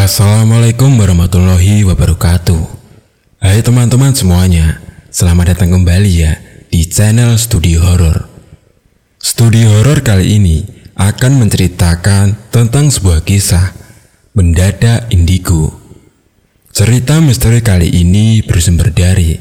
Assalamualaikum 0.00 0.96
warahmatullahi 0.96 1.84
wabarakatuh 1.84 2.56
Hai 3.36 3.60
teman-teman 3.60 4.16
semuanya 4.16 4.80
Selamat 5.12 5.52
datang 5.52 5.76
kembali 5.76 6.12
ya 6.16 6.40
di 6.72 6.88
channel 6.88 7.36
Studio 7.36 7.84
Horror. 7.84 8.24
Studio 9.20 9.68
Horror 9.68 10.00
kali 10.00 10.40
ini 10.40 10.64
akan 10.96 11.44
menceritakan 11.44 12.48
tentang 12.48 12.88
sebuah 12.88 13.28
kisah 13.28 13.76
Mendadak 14.32 15.12
Indigo 15.12 15.76
Cerita 16.72 17.20
misteri 17.20 17.60
kali 17.60 17.92
ini 17.92 18.40
bersumber 18.40 18.96
dari 18.96 19.36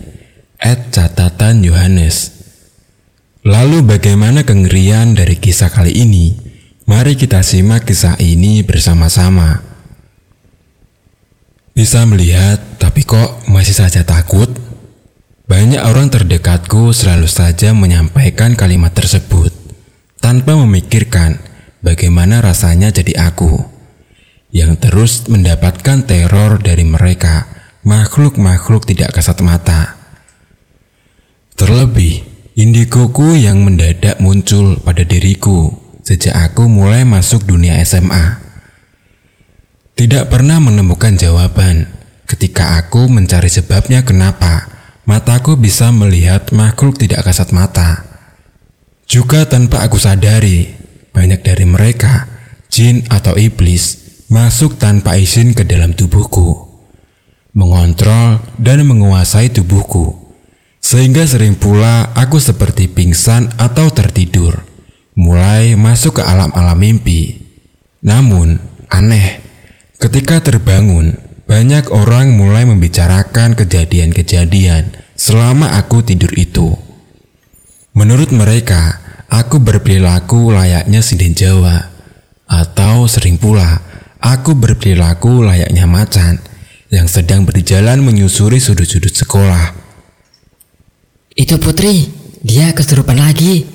Ed 0.59 0.91
Catatan 0.91 1.63
Yohanes 1.63 2.35
Lalu 3.47 3.95
bagaimana 3.95 4.43
kengerian 4.43 5.15
dari 5.15 5.39
kisah 5.39 5.71
kali 5.71 5.95
ini? 6.03 6.35
Mari 6.83 7.15
kita 7.15 7.47
simak 7.47 7.87
kisah 7.87 8.19
ini 8.19 8.59
bersama-sama. 8.67 9.68
Bisa 11.73 12.03
melihat, 12.03 12.59
tapi 12.81 13.05
kok 13.07 13.47
masih 13.47 13.75
saja 13.75 14.03
takut? 14.03 14.49
Banyak 15.49 15.81
orang 15.81 16.13
terdekatku 16.13 16.93
selalu 16.93 17.25
saja 17.25 17.73
menyampaikan 17.73 18.53
kalimat 18.53 18.93
tersebut 18.93 19.49
tanpa 20.21 20.53
memikirkan 20.53 21.41
bagaimana 21.81 22.37
rasanya 22.43 22.93
jadi 22.93 23.33
aku 23.33 23.57
yang 24.53 24.77
terus 24.77 25.25
mendapatkan 25.29 26.05
teror 26.05 26.61
dari 26.61 26.85
mereka, 26.85 27.49
makhluk-makhluk 27.85 28.85
tidak 28.85 29.13
kasat 29.13 29.41
mata. 29.45 29.97
Terlebih, 31.53 32.25
indigoku 32.57 33.37
yang 33.37 33.61
mendadak 33.61 34.17
muncul 34.17 34.77
pada 34.81 35.05
diriku 35.05 35.69
sejak 36.01 36.33
aku 36.49 36.65
mulai 36.65 37.05
masuk 37.05 37.45
dunia 37.45 37.77
SMA. 37.85 38.48
Tidak 39.99 40.31
pernah 40.31 40.63
menemukan 40.63 41.19
jawaban 41.19 41.83
ketika 42.23 42.79
aku 42.79 43.11
mencari 43.11 43.51
sebabnya 43.51 43.99
kenapa 44.07 44.71
mataku 45.03 45.59
bisa 45.59 45.91
melihat 45.91 46.55
makhluk 46.55 46.95
tidak 46.95 47.27
kasat 47.27 47.51
mata. 47.51 48.07
Juga 49.03 49.43
tanpa 49.43 49.83
aku 49.83 49.99
sadari, 49.99 50.71
banyak 51.11 51.43
dari 51.43 51.67
mereka, 51.67 52.31
jin 52.71 53.03
atau 53.11 53.35
iblis, 53.35 53.99
masuk 54.31 54.79
tanpa 54.79 55.19
izin 55.19 55.51
ke 55.51 55.67
dalam 55.67 55.91
tubuhku, 55.91 56.63
mengontrol 57.51 58.39
dan 58.55 58.87
menguasai 58.87 59.51
tubuhku, 59.51 60.15
sehingga 60.79 61.27
sering 61.27 61.59
pula 61.59 62.15
aku 62.15 62.39
seperti 62.39 62.87
pingsan 62.87 63.51
atau 63.59 63.91
tertidur, 63.91 64.63
mulai 65.19 65.75
masuk 65.75 66.21
ke 66.21 66.23
alam-alam 66.23 66.79
mimpi. 66.79 67.35
Namun, 67.99 68.63
aneh, 68.87 69.48
Ketika 69.99 70.39
terbangun, 70.39 71.11
banyak 71.43 71.91
orang 71.91 72.31
mulai 72.31 72.63
membicarakan 72.63 73.51
kejadian-kejadian 73.51 74.95
selama 75.11 75.75
aku 75.75 75.99
tidur 76.07 76.31
itu. 76.39 76.71
Menurut 77.91 78.31
mereka, 78.31 78.95
aku 79.27 79.59
berperilaku 79.59 80.55
layaknya 80.55 81.03
sinden 81.03 81.35
Jawa, 81.35 81.91
atau 82.47 83.11
sering 83.11 83.35
pula 83.35 83.83
aku 84.23 84.55
berperilaku 84.55 85.43
layaknya 85.43 85.83
macan 85.83 86.39
yang 86.87 87.11
sedang 87.11 87.43
berjalan 87.43 87.99
menyusuri 87.99 88.63
sudut-sudut 88.63 89.11
sekolah. 89.11 89.75
Itu 91.35 91.59
Putri, 91.59 92.07
dia 92.39 92.71
kesurupan 92.71 93.19
lagi. 93.19 93.67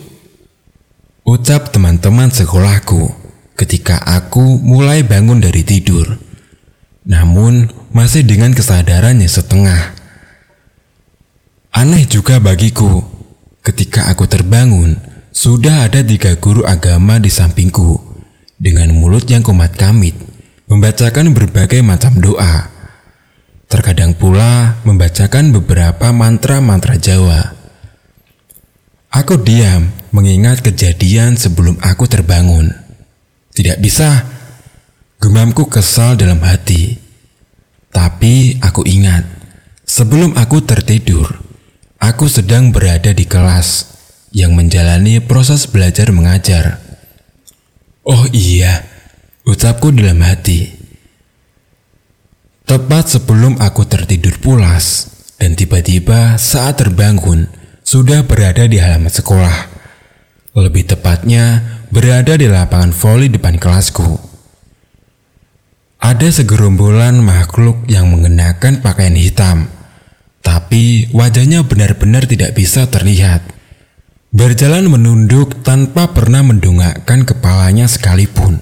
Ucap 1.29 1.69
teman-teman 1.69 2.33
sekolahku 2.33 3.24
ketika 3.55 4.03
aku 4.03 4.59
mulai 4.63 5.07
bangun 5.07 5.39
dari 5.43 5.63
tidur. 5.63 6.19
Namun 7.05 7.71
masih 7.95 8.27
dengan 8.27 8.51
kesadarannya 8.55 9.29
setengah. 9.29 9.95
Aneh 11.75 12.07
juga 12.07 12.39
bagiku, 12.39 13.03
ketika 13.67 14.07
aku 14.07 14.31
terbangun, 14.31 14.95
sudah 15.35 15.91
ada 15.91 16.01
tiga 16.07 16.39
guru 16.39 16.63
agama 16.63 17.19
di 17.19 17.27
sampingku, 17.27 17.99
dengan 18.55 18.95
mulut 18.95 19.27
yang 19.27 19.43
kumat 19.43 19.75
kamit, 19.75 20.15
membacakan 20.71 21.35
berbagai 21.35 21.83
macam 21.83 22.15
doa. 22.23 22.71
Terkadang 23.67 24.15
pula 24.15 24.79
membacakan 24.87 25.51
beberapa 25.51 26.15
mantra-mantra 26.15 26.95
Jawa. 26.95 27.59
Aku 29.11 29.43
diam 29.43 29.91
mengingat 30.15 30.63
kejadian 30.63 31.35
sebelum 31.35 31.79
aku 31.83 32.07
terbangun. 32.07 32.84
Tidak 33.55 33.79
bisa. 33.79 34.11
Gemamku 35.23 35.71
kesal 35.71 36.19
dalam 36.19 36.43
hati. 36.43 36.99
Tapi 37.95 38.59
aku 38.59 38.83
ingat, 38.83 39.23
sebelum 39.87 40.35
aku 40.35 40.67
tertidur, 40.67 41.31
aku 42.03 42.27
sedang 42.27 42.75
berada 42.75 43.15
di 43.15 43.23
kelas 43.23 43.95
yang 44.35 44.59
menjalani 44.59 45.23
proses 45.23 45.71
belajar 45.71 46.11
mengajar. 46.11 46.83
Oh 48.03 48.27
iya, 48.35 48.83
ucapku 49.47 49.95
dalam 49.95 50.19
hati. 50.27 50.75
Tepat 52.67 53.15
sebelum 53.15 53.63
aku 53.63 53.87
tertidur 53.87 54.35
pulas, 54.43 55.07
dan 55.39 55.55
tiba-tiba 55.55 56.35
saat 56.35 56.83
terbangun, 56.83 57.47
sudah 57.87 58.27
berada 58.27 58.67
di 58.67 58.83
halaman 58.83 59.15
sekolah. 59.15 59.71
Lebih 60.59 60.91
tepatnya, 60.91 61.63
berada 61.95 62.35
di 62.35 62.51
lapangan 62.51 62.91
voli 62.91 63.31
depan 63.31 63.55
kelasku. 63.55 64.19
Ada 66.03 66.43
segerombolan 66.43 67.23
makhluk 67.23 67.87
yang 67.87 68.11
mengenakan 68.11 68.83
pakaian 68.83 69.15
hitam, 69.15 69.71
tapi 70.43 71.07
wajahnya 71.15 71.63
benar-benar 71.63 72.27
tidak 72.27 72.59
bisa 72.59 72.91
terlihat. 72.91 73.47
Berjalan 74.35 74.91
menunduk 74.91 75.63
tanpa 75.63 76.11
pernah 76.11 76.43
mendongakkan 76.43 77.23
kepalanya 77.23 77.87
sekalipun, 77.87 78.59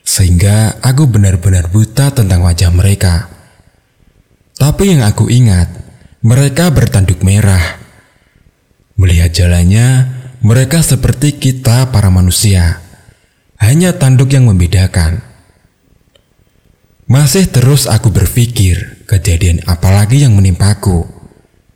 sehingga 0.00 0.80
aku 0.80 1.04
benar-benar 1.12 1.68
buta 1.68 2.08
tentang 2.16 2.40
wajah 2.40 2.72
mereka. 2.72 3.28
Tapi 4.56 4.96
yang 4.96 5.04
aku 5.04 5.28
ingat, 5.28 5.68
mereka 6.24 6.72
bertanduk 6.72 7.20
merah. 7.20 7.76
Melihat 8.96 9.44
jalannya, 9.44 10.15
mereka 10.46 10.78
seperti 10.78 11.42
kita 11.42 11.90
para 11.90 12.06
manusia, 12.06 12.78
hanya 13.58 13.98
tanduk 13.98 14.30
yang 14.30 14.46
membedakan. 14.46 15.18
Masih 17.10 17.50
terus 17.50 17.90
aku 17.90 18.14
berpikir 18.14 19.02
kejadian 19.10 19.66
apalagi 19.66 20.22
yang 20.22 20.38
menimpaku, 20.38 21.02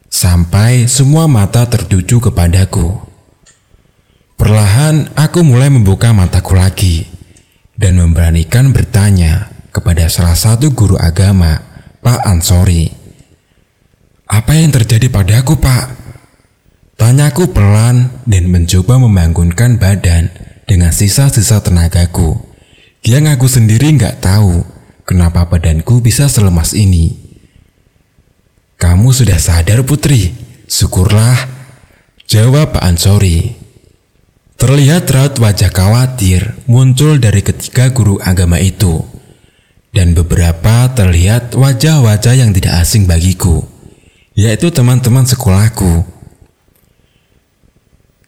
sampai 0.06 0.86
semua 0.86 1.26
mata 1.26 1.66
tertuju 1.66 2.30
kepadaku. 2.30 2.94
Perlahan 4.38 5.19
aku 5.19 5.42
mulai 5.42 5.66
membuka 5.66 6.14
mataku 6.14 6.54
lagi 6.54 7.10
dan 7.75 7.98
memberanikan 7.98 8.70
bertanya 8.70 9.50
kepada 9.75 10.06
salah 10.06 10.38
satu 10.38 10.70
guru 10.70 10.94
agama, 10.94 11.59
Pak 11.98 12.22
Ansori. 12.22 12.86
Apa 14.30 14.54
yang 14.54 14.70
terjadi 14.70 15.10
padaku, 15.10 15.59
Pak? 15.59 16.00
Tanyaku 17.00 17.49
pelan 17.56 18.12
dan 18.28 18.53
mencoba 18.53 19.00
membangunkan 19.00 19.81
badan 19.81 20.28
dengan 20.69 20.93
sisa-sisa 20.93 21.65
tenagaku. 21.65 22.37
Yang 23.00 23.41
aku 23.41 23.49
sendiri 23.49 23.97
nggak 23.97 24.21
tahu 24.21 24.61
kenapa 25.09 25.49
badanku 25.49 26.05
bisa 26.05 26.28
selemas 26.28 26.77
ini. 26.77 27.16
Kamu 28.77 29.16
sudah 29.16 29.41
sadar 29.41 29.81
putri? 29.89 30.37
Syukurlah. 30.69 31.41
Jawab 32.28 32.77
Pak 32.77 32.84
Ansori. 32.84 33.49
Terlihat 34.60 35.09
raut 35.09 35.41
wajah 35.41 35.72
khawatir 35.72 36.53
muncul 36.69 37.16
dari 37.16 37.41
ketiga 37.41 37.89
guru 37.97 38.21
agama 38.21 38.60
itu. 38.60 39.00
Dan 39.89 40.12
beberapa 40.12 40.93
terlihat 40.93 41.57
wajah-wajah 41.57 42.45
yang 42.45 42.53
tidak 42.53 42.84
asing 42.84 43.09
bagiku, 43.09 43.65
yaitu 44.36 44.69
teman-teman 44.69 45.24
sekolahku 45.24 46.20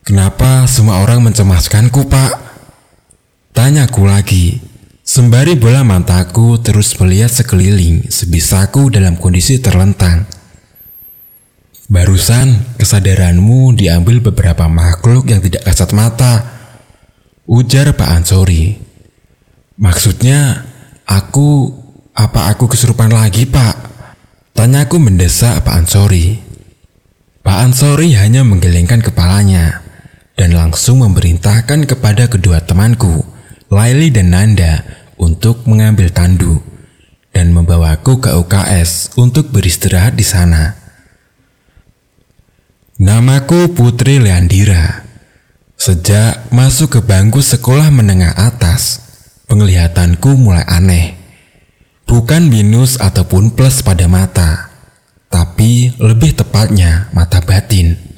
Kenapa 0.03 0.67
semua 0.67 0.99
orang 0.99 1.31
mencemaskanku, 1.31 2.11
Pak? 2.11 2.33
Tanyaku 3.55 4.03
lagi. 4.03 4.59
Sembari 5.07 5.55
bola 5.55 5.87
mataku 5.87 6.59
terus 6.59 6.99
melihat 6.99 7.31
sekeliling 7.31 8.11
sebisaku 8.11 8.91
dalam 8.91 9.15
kondisi 9.15 9.63
terlentang. 9.63 10.27
Barusan 11.87 12.75
kesadaranmu 12.83 13.79
diambil 13.79 14.19
beberapa 14.19 14.67
makhluk 14.67 15.31
yang 15.31 15.39
tidak 15.39 15.71
kasat 15.71 15.95
mata. 15.95 16.51
Ujar 17.47 17.95
Pak 17.95 18.11
Ansori. 18.11 18.75
Maksudnya, 19.79 20.67
aku... 21.07 21.79
Apa 22.13 22.53
aku 22.53 22.69
kesurupan 22.69 23.09
lagi, 23.09 23.47
Pak? 23.47 23.75
Tanyaku 24.53 24.99
mendesak 24.99 25.63
Pak 25.63 25.75
Ansori. 25.79 26.43
Pak 27.47 27.57
Ansori 27.71 28.13
hanya 28.19 28.43
menggelengkan 28.43 29.01
kepalanya 29.01 29.83
dan 30.37 30.57
langsung 30.57 31.05
memerintahkan 31.05 31.85
kepada 31.85 32.29
kedua 32.29 32.65
temanku, 32.65 33.25
Laili 33.73 34.13
dan 34.13 34.33
Nanda, 34.33 34.85
untuk 35.23 35.65
mengambil 35.71 36.11
tandu 36.11 36.59
dan 37.33 37.55
membawaku 37.55 38.21
ke 38.21 38.31
UKS 38.35 39.17
untuk 39.17 39.49
beristirahat 39.55 40.19
di 40.19 40.27
sana. 40.27 40.77
Namaku 43.01 43.73
Putri 43.73 44.21
Leandira. 44.21 45.03
Sejak 45.75 46.53
masuk 46.55 46.95
ke 46.95 47.01
bangku 47.03 47.43
sekolah 47.43 47.91
menengah 47.91 48.39
atas, 48.39 49.03
penglihatanku 49.51 50.39
mulai 50.39 50.63
aneh. 50.69 51.19
Bukan 52.07 52.47
minus 52.47 53.01
ataupun 53.01 53.59
plus 53.59 53.83
pada 53.83 54.07
mata, 54.07 54.71
tapi 55.27 55.91
lebih 55.99 56.39
tepatnya 56.39 57.11
mata 57.11 57.43
batin. 57.43 58.12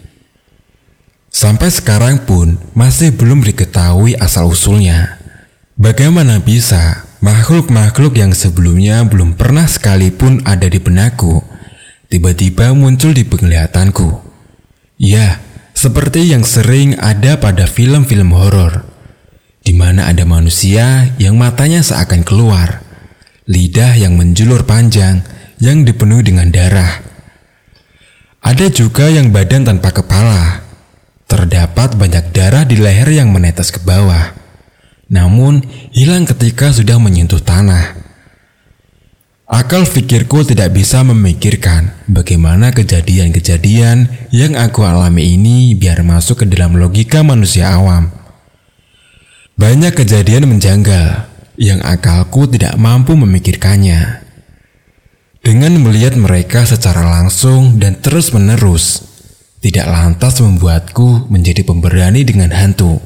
Sampai 1.35 1.67
sekarang 1.67 2.23
pun 2.23 2.63
masih 2.79 3.11
belum 3.11 3.43
diketahui 3.43 4.15
asal-usulnya. 4.15 5.19
Bagaimana 5.75 6.39
bisa 6.39 7.11
makhluk-makhluk 7.19 8.15
yang 8.15 8.31
sebelumnya 8.31 9.03
belum 9.03 9.35
pernah 9.35 9.67
sekalipun 9.67 10.47
ada 10.47 10.71
di 10.71 10.79
benakku, 10.79 11.43
tiba-tiba 12.07 12.71
muncul 12.71 13.11
di 13.11 13.27
penglihatanku. 13.27 14.15
Ya, 15.03 15.43
seperti 15.75 16.31
yang 16.31 16.47
sering 16.47 16.95
ada 17.03 17.35
pada 17.43 17.67
film-film 17.67 18.31
horor, 18.31 18.87
di 19.67 19.75
mana 19.75 20.07
ada 20.07 20.23
manusia 20.23 21.19
yang 21.19 21.35
matanya 21.35 21.83
seakan 21.83 22.23
keluar, 22.23 22.79
lidah 23.51 23.99
yang 23.99 24.15
menjulur 24.15 24.63
panjang 24.63 25.27
yang 25.59 25.83
dipenuhi 25.83 26.31
dengan 26.31 26.55
darah. 26.55 27.03
Ada 28.39 28.71
juga 28.71 29.11
yang 29.11 29.35
badan 29.35 29.67
tanpa 29.67 29.91
kepala, 29.91 30.64
terdapat 31.27 31.97
banyak 31.97 32.31
darah 32.33 32.65
di 32.65 32.77
leher 32.79 33.09
yang 33.11 33.33
menetes 33.35 33.71
ke 33.71 33.81
bawah 33.83 34.45
namun 35.15 35.63
hilang 35.93 36.25
ketika 36.25 36.73
sudah 36.73 36.97
menyentuh 36.97 37.41
tanah. 37.41 38.03
Akal 39.45 39.85
pikirku 39.85 40.41
tidak 40.43 40.73
bisa 40.73 41.05
memikirkan 41.05 41.93
bagaimana 42.09 42.73
kejadian-kejadian 42.73 44.09
yang 44.33 44.57
aku 44.57 44.83
alami 44.83 45.37
ini 45.37 45.77
biar 45.77 46.01
masuk 46.01 46.43
ke 46.43 46.47
dalam 46.49 46.81
logika 46.81 47.21
manusia 47.21 47.71
awam. 47.77 48.09
Banyak 49.55 49.95
kejadian 49.95 50.49
menjanggal 50.49 51.29
yang 51.61 51.79
akalku 51.85 52.49
tidak 52.51 52.75
mampu 52.81 53.15
memikirkannya. 53.15 54.25
Dengan 55.45 55.77
melihat 55.77 56.17
mereka 56.17 56.65
secara 56.65 57.05
langsung 57.05 57.77
dan 57.77 58.01
terus-menerus, 58.01 59.14
tidak 59.65 59.89
lantas 59.89 60.45
membuatku 60.45 61.33
menjadi 61.33 61.65
pemberani 61.65 62.21
dengan 62.21 62.53
hantu. 62.53 63.01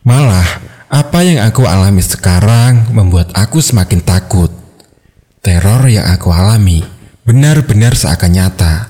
Malah, 0.00 0.48
apa 0.88 1.20
yang 1.20 1.44
aku 1.44 1.68
alami 1.68 2.00
sekarang 2.00 2.88
membuat 2.96 3.36
aku 3.36 3.60
semakin 3.60 4.00
takut. 4.00 4.48
Teror 5.44 5.92
yang 5.92 6.08
aku 6.08 6.32
alami 6.32 6.80
benar-benar 7.28 7.92
seakan 7.92 8.32
nyata. 8.32 8.88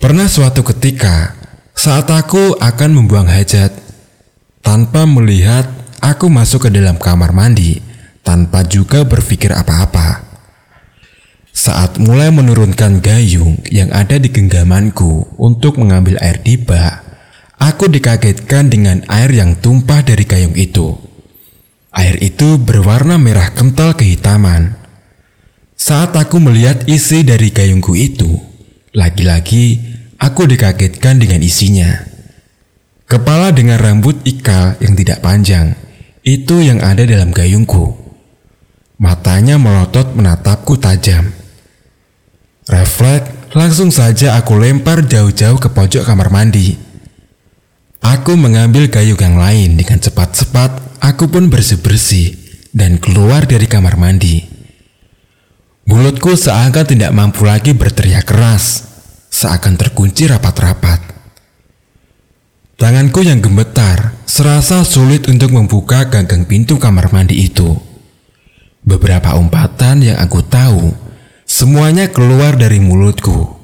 Pernah 0.00 0.24
suatu 0.24 0.64
ketika, 0.64 1.36
saat 1.76 2.08
aku 2.08 2.56
akan 2.56 2.90
membuang 2.96 3.28
hajat, 3.28 3.76
tanpa 4.64 5.04
melihat 5.04 5.68
aku 6.00 6.32
masuk 6.32 6.64
ke 6.64 6.70
dalam 6.72 6.96
kamar 6.96 7.36
mandi, 7.36 7.76
tanpa 8.24 8.64
juga 8.64 9.04
berpikir 9.04 9.52
apa-apa. 9.52 10.27
Saat 11.58 11.98
mulai 11.98 12.30
menurunkan 12.30 13.02
gayung 13.02 13.58
yang 13.66 13.90
ada 13.90 14.14
di 14.14 14.30
genggamanku 14.30 15.34
untuk 15.42 15.82
mengambil 15.82 16.14
air 16.22 16.38
di 16.38 16.54
bak, 16.54 17.08
Aku 17.58 17.90
dikagetkan 17.90 18.70
dengan 18.70 19.02
air 19.10 19.34
yang 19.34 19.58
tumpah 19.58 20.06
dari 20.06 20.22
gayung 20.22 20.54
itu. 20.54 20.94
Air 21.90 22.14
itu 22.22 22.54
berwarna 22.54 23.18
merah 23.18 23.50
kental 23.50 23.98
kehitaman. 23.98 24.78
Saat 25.74 26.14
aku 26.14 26.38
melihat 26.38 26.86
isi 26.86 27.26
dari 27.26 27.50
gayungku 27.50 27.98
itu, 27.98 28.30
lagi-lagi 28.94 29.82
aku 30.22 30.46
dikagetkan 30.46 31.18
dengan 31.18 31.42
isinya. 31.42 32.06
Kepala 33.10 33.50
dengan 33.50 33.82
rambut 33.82 34.22
ikal 34.22 34.78
yang 34.78 34.94
tidak 34.94 35.18
panjang, 35.18 35.74
itu 36.22 36.62
yang 36.62 36.78
ada 36.78 37.02
dalam 37.02 37.34
gayungku. 37.34 37.90
Matanya 39.02 39.58
melotot 39.58 40.14
menatapku 40.14 40.78
tajam. 40.78 41.26
Refleks, 42.68 43.56
langsung 43.56 43.88
saja 43.88 44.36
aku 44.36 44.60
lempar 44.60 45.08
jauh-jauh 45.08 45.56
ke 45.56 45.72
pojok 45.72 46.04
kamar 46.04 46.28
mandi. 46.28 46.76
Aku 48.04 48.36
mengambil 48.36 48.92
kayu 48.92 49.16
yang 49.16 49.40
lain 49.40 49.80
dengan 49.80 49.96
cepat-cepat. 49.96 51.00
Aku 51.00 51.32
pun 51.32 51.48
bersih-bersih 51.48 52.36
dan 52.76 53.00
keluar 53.00 53.48
dari 53.48 53.64
kamar 53.64 53.96
mandi. 53.96 54.44
Mulutku 55.88 56.36
seakan 56.36 56.84
tidak 56.84 57.16
mampu 57.16 57.48
lagi 57.48 57.72
berteriak 57.72 58.28
keras, 58.28 58.84
seakan 59.32 59.80
terkunci 59.80 60.28
rapat-rapat. 60.28 61.00
Tanganku 62.76 63.24
yang 63.24 63.40
gemetar 63.40 64.12
serasa 64.28 64.84
sulit 64.84 65.24
untuk 65.32 65.56
membuka 65.56 66.04
gagang 66.04 66.44
pintu 66.44 66.76
kamar 66.76 67.08
mandi 67.10 67.48
itu. 67.48 67.72
Beberapa 68.84 69.34
umpatan 69.40 70.04
yang 70.04 70.20
aku 70.20 70.44
tahu, 70.44 71.07
semuanya 71.48 72.12
keluar 72.12 72.60
dari 72.60 72.76
mulutku. 72.78 73.56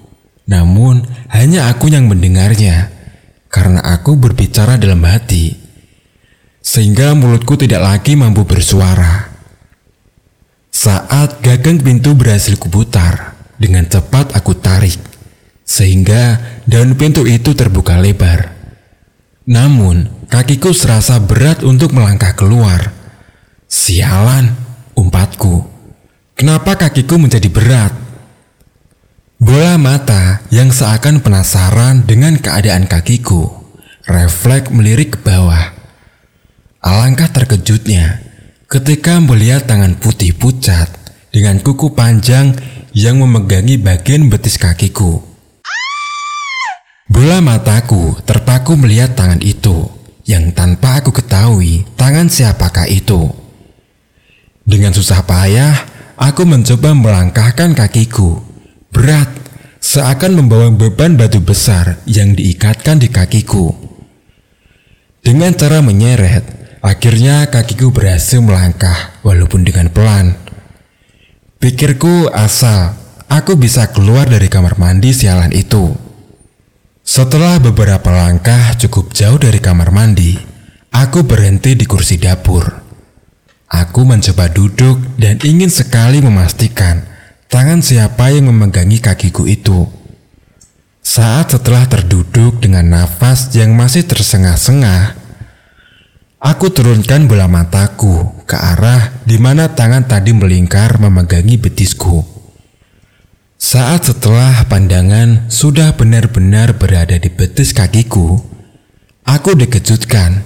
Namun, 0.48 1.04
hanya 1.28 1.68
aku 1.68 1.92
yang 1.92 2.08
mendengarnya 2.08 2.88
karena 3.52 3.84
aku 3.84 4.16
berbicara 4.16 4.80
dalam 4.80 5.04
hati, 5.04 5.54
sehingga 6.64 7.12
mulutku 7.12 7.54
tidak 7.60 7.84
lagi 7.84 8.16
mampu 8.16 8.42
bersuara. 8.48 9.30
Saat 10.74 11.38
gagang 11.44 11.78
pintu 11.80 12.18
berhasil 12.18 12.58
kuputar, 12.58 13.38
dengan 13.56 13.86
cepat 13.86 14.34
aku 14.34 14.58
tarik, 14.58 14.98
sehingga 15.62 16.40
daun 16.66 16.98
pintu 16.98 17.24
itu 17.24 17.54
terbuka 17.54 17.96
lebar. 17.96 18.52
Namun, 19.48 20.28
kakiku 20.28 20.72
serasa 20.72 21.20
berat 21.20 21.64
untuk 21.64 21.92
melangkah 21.92 22.32
keluar. 22.36 22.92
Sialan, 23.68 24.56
umpatku. 24.96 25.73
Kenapa 26.34 26.74
kakiku 26.74 27.14
menjadi 27.14 27.46
berat? 27.46 27.94
Bola 29.38 29.78
mata 29.78 30.42
yang 30.50 30.74
seakan 30.74 31.22
penasaran 31.22 32.02
dengan 32.02 32.34
keadaan 32.42 32.90
kakiku, 32.90 33.54
refleks 34.10 34.74
melirik 34.74 35.14
ke 35.14 35.18
bawah. 35.22 35.70
Alangkah 36.82 37.30
terkejutnya 37.30 38.18
ketika 38.66 39.22
melihat 39.22 39.70
tangan 39.70 39.94
putih 39.94 40.34
pucat 40.34 40.90
dengan 41.30 41.62
kuku 41.62 41.94
panjang 41.94 42.50
yang 42.90 43.22
memegangi 43.22 43.78
bagian 43.78 44.26
betis 44.26 44.58
kakiku. 44.58 45.22
Bola 47.06 47.38
mataku 47.38 48.18
terpaku 48.26 48.74
melihat 48.74 49.14
tangan 49.14 49.38
itu 49.38 49.86
yang 50.26 50.50
tanpa 50.50 50.98
aku 50.98 51.14
ketahui 51.14 51.86
tangan 51.94 52.26
siapakah 52.26 52.90
itu. 52.90 53.30
Dengan 54.66 54.90
susah 54.90 55.22
payah, 55.22 55.93
aku 56.24 56.48
mencoba 56.48 56.96
melangkahkan 56.96 57.76
kakiku 57.76 58.40
berat, 58.94 59.28
seakan 59.82 60.40
membawa 60.40 60.72
beban 60.72 61.18
batu 61.20 61.42
besar 61.42 62.00
yang 62.08 62.32
diikatkan 62.32 63.02
di 63.02 63.12
kakiku. 63.12 63.74
Dengan 65.20 65.52
cara 65.52 65.82
menyeret, 65.82 66.78
akhirnya 66.80 67.50
kakiku 67.50 67.90
berhasil 67.90 68.38
melangkah 68.38 69.20
walaupun 69.26 69.66
dengan 69.66 69.90
pelan. 69.90 70.38
Pikirku 71.58 72.30
asal 72.30 72.94
aku 73.26 73.58
bisa 73.58 73.90
keluar 73.90 74.30
dari 74.30 74.46
kamar 74.46 74.78
mandi 74.78 75.10
sialan 75.10 75.50
itu. 75.50 75.92
Setelah 77.04 77.60
beberapa 77.60 78.08
langkah 78.08 78.76
cukup 78.80 79.12
jauh 79.12 79.36
dari 79.36 79.60
kamar 79.60 79.92
mandi, 79.92 80.36
aku 80.92 81.24
berhenti 81.24 81.76
di 81.76 81.84
kursi 81.84 82.16
dapur. 82.16 82.83
Aku 83.68 84.04
mencoba 84.04 84.48
duduk 84.52 85.00
dan 85.18 85.40
ingin 85.42 85.72
sekali 85.72 86.20
memastikan 86.20 87.14
Tangan 87.54 87.86
siapa 87.86 88.34
yang 88.34 88.50
memegangi 88.50 88.98
kakiku 88.98 89.46
itu? 89.46 89.86
Saat 91.06 91.54
setelah 91.54 91.86
terduduk 91.86 92.58
dengan 92.58 92.82
nafas 92.82 93.54
yang 93.54 93.78
masih 93.78 94.02
tersengah-sengah, 94.10 95.14
aku 96.42 96.74
turunkan 96.74 97.30
bola 97.30 97.46
mataku 97.46 98.42
ke 98.42 98.58
arah 98.58 99.22
di 99.22 99.38
mana 99.38 99.70
tangan 99.70 100.02
tadi 100.02 100.34
melingkar 100.34 100.98
memegangi 100.98 101.54
betisku. 101.54 102.26
Saat 103.54 104.10
setelah 104.10 104.66
pandangan 104.66 105.46
sudah 105.46 105.94
benar-benar 105.94 106.74
berada 106.74 107.14
di 107.14 107.30
betis 107.30 107.70
kakiku, 107.70 108.42
aku 109.22 109.54
dikejutkan 109.54 110.42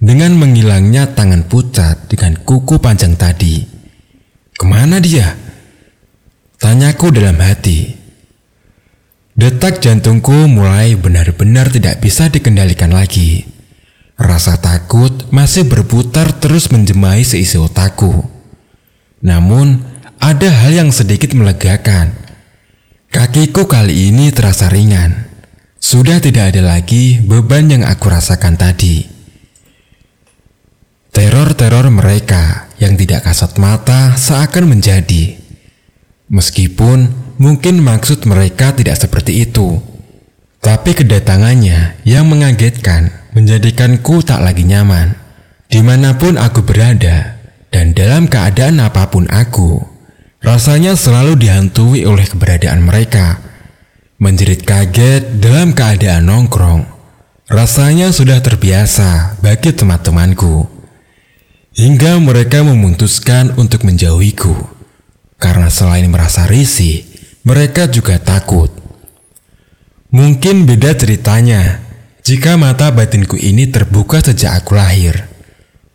dengan 0.00 0.32
menghilangnya 0.32 1.12
tangan 1.12 1.44
pucat 1.44 2.08
dengan 2.08 2.40
kuku 2.40 2.80
panjang 2.80 3.14
tadi. 3.20 3.62
Ke 4.56 4.64
mana 4.64 4.96
dia? 4.98 5.36
Tanyaku 6.56 7.12
dalam 7.12 7.36
hati. 7.36 8.00
Detak 9.36 9.80
jantungku 9.80 10.48
mulai 10.48 10.96
benar-benar 10.96 11.72
tidak 11.72 12.00
bisa 12.04 12.28
dikendalikan 12.28 12.92
lagi. 12.92 13.44
Rasa 14.20 14.60
takut 14.60 15.32
masih 15.32 15.64
berputar 15.64 16.36
terus 16.36 16.68
menjemai 16.68 17.24
seisi 17.24 17.56
otakku. 17.56 18.28
Namun, 19.24 19.80
ada 20.20 20.48
hal 20.52 20.76
yang 20.84 20.90
sedikit 20.92 21.32
melegakan. 21.32 22.12
Kakiku 23.08 23.64
kali 23.64 24.12
ini 24.12 24.28
terasa 24.28 24.68
ringan. 24.68 25.24
Sudah 25.80 26.20
tidak 26.20 26.52
ada 26.52 26.76
lagi 26.76 27.24
beban 27.24 27.72
yang 27.72 27.88
aku 27.88 28.12
rasakan 28.12 28.60
tadi. 28.60 29.19
Teror-teror 31.10 31.90
mereka 31.90 32.70
yang 32.78 32.94
tidak 32.94 33.26
kasat 33.26 33.58
mata 33.58 34.14
seakan 34.14 34.70
menjadi. 34.70 35.42
Meskipun 36.30 37.10
mungkin 37.42 37.82
maksud 37.82 38.22
mereka 38.30 38.70
tidak 38.70 38.94
seperti 38.94 39.42
itu. 39.42 39.82
Tapi 40.62 40.94
kedatangannya 40.94 42.06
yang 42.06 42.30
mengagetkan 42.30 43.10
menjadikanku 43.34 44.22
tak 44.22 44.38
lagi 44.38 44.62
nyaman. 44.62 45.18
Di 45.70 45.82
mana 45.82 46.14
pun 46.18 46.38
aku 46.38 46.62
berada, 46.62 47.38
dan 47.70 47.94
dalam 47.94 48.26
keadaan 48.26 48.82
apa 48.82 49.06
pun 49.06 49.30
aku, 49.30 49.78
rasanya 50.42 50.98
selalu 50.98 51.38
dihantui 51.38 52.02
oleh 52.06 52.26
keberadaan 52.26 52.82
mereka. 52.82 53.38
Menjerit 54.18 54.66
kaget 54.66 55.38
dalam 55.38 55.70
keadaan 55.72 56.26
nongkrong, 56.26 56.82
rasanya 57.48 58.10
sudah 58.10 58.42
terbiasa 58.42 59.38
bagi 59.38 59.70
teman-temanku. 59.70 60.79
Hingga 61.70 62.18
mereka 62.18 62.66
memutuskan 62.66 63.54
untuk 63.54 63.86
menjauhiku. 63.86 64.54
Karena 65.38 65.70
selain 65.70 66.10
merasa 66.10 66.44
risih, 66.50 67.06
mereka 67.46 67.86
juga 67.86 68.18
takut. 68.18 68.74
Mungkin 70.10 70.66
beda 70.66 70.98
ceritanya 70.98 71.78
jika 72.26 72.58
mata 72.58 72.90
batinku 72.90 73.38
ini 73.38 73.70
terbuka 73.70 74.18
sejak 74.18 74.58
aku 74.58 74.74
lahir. 74.74 75.30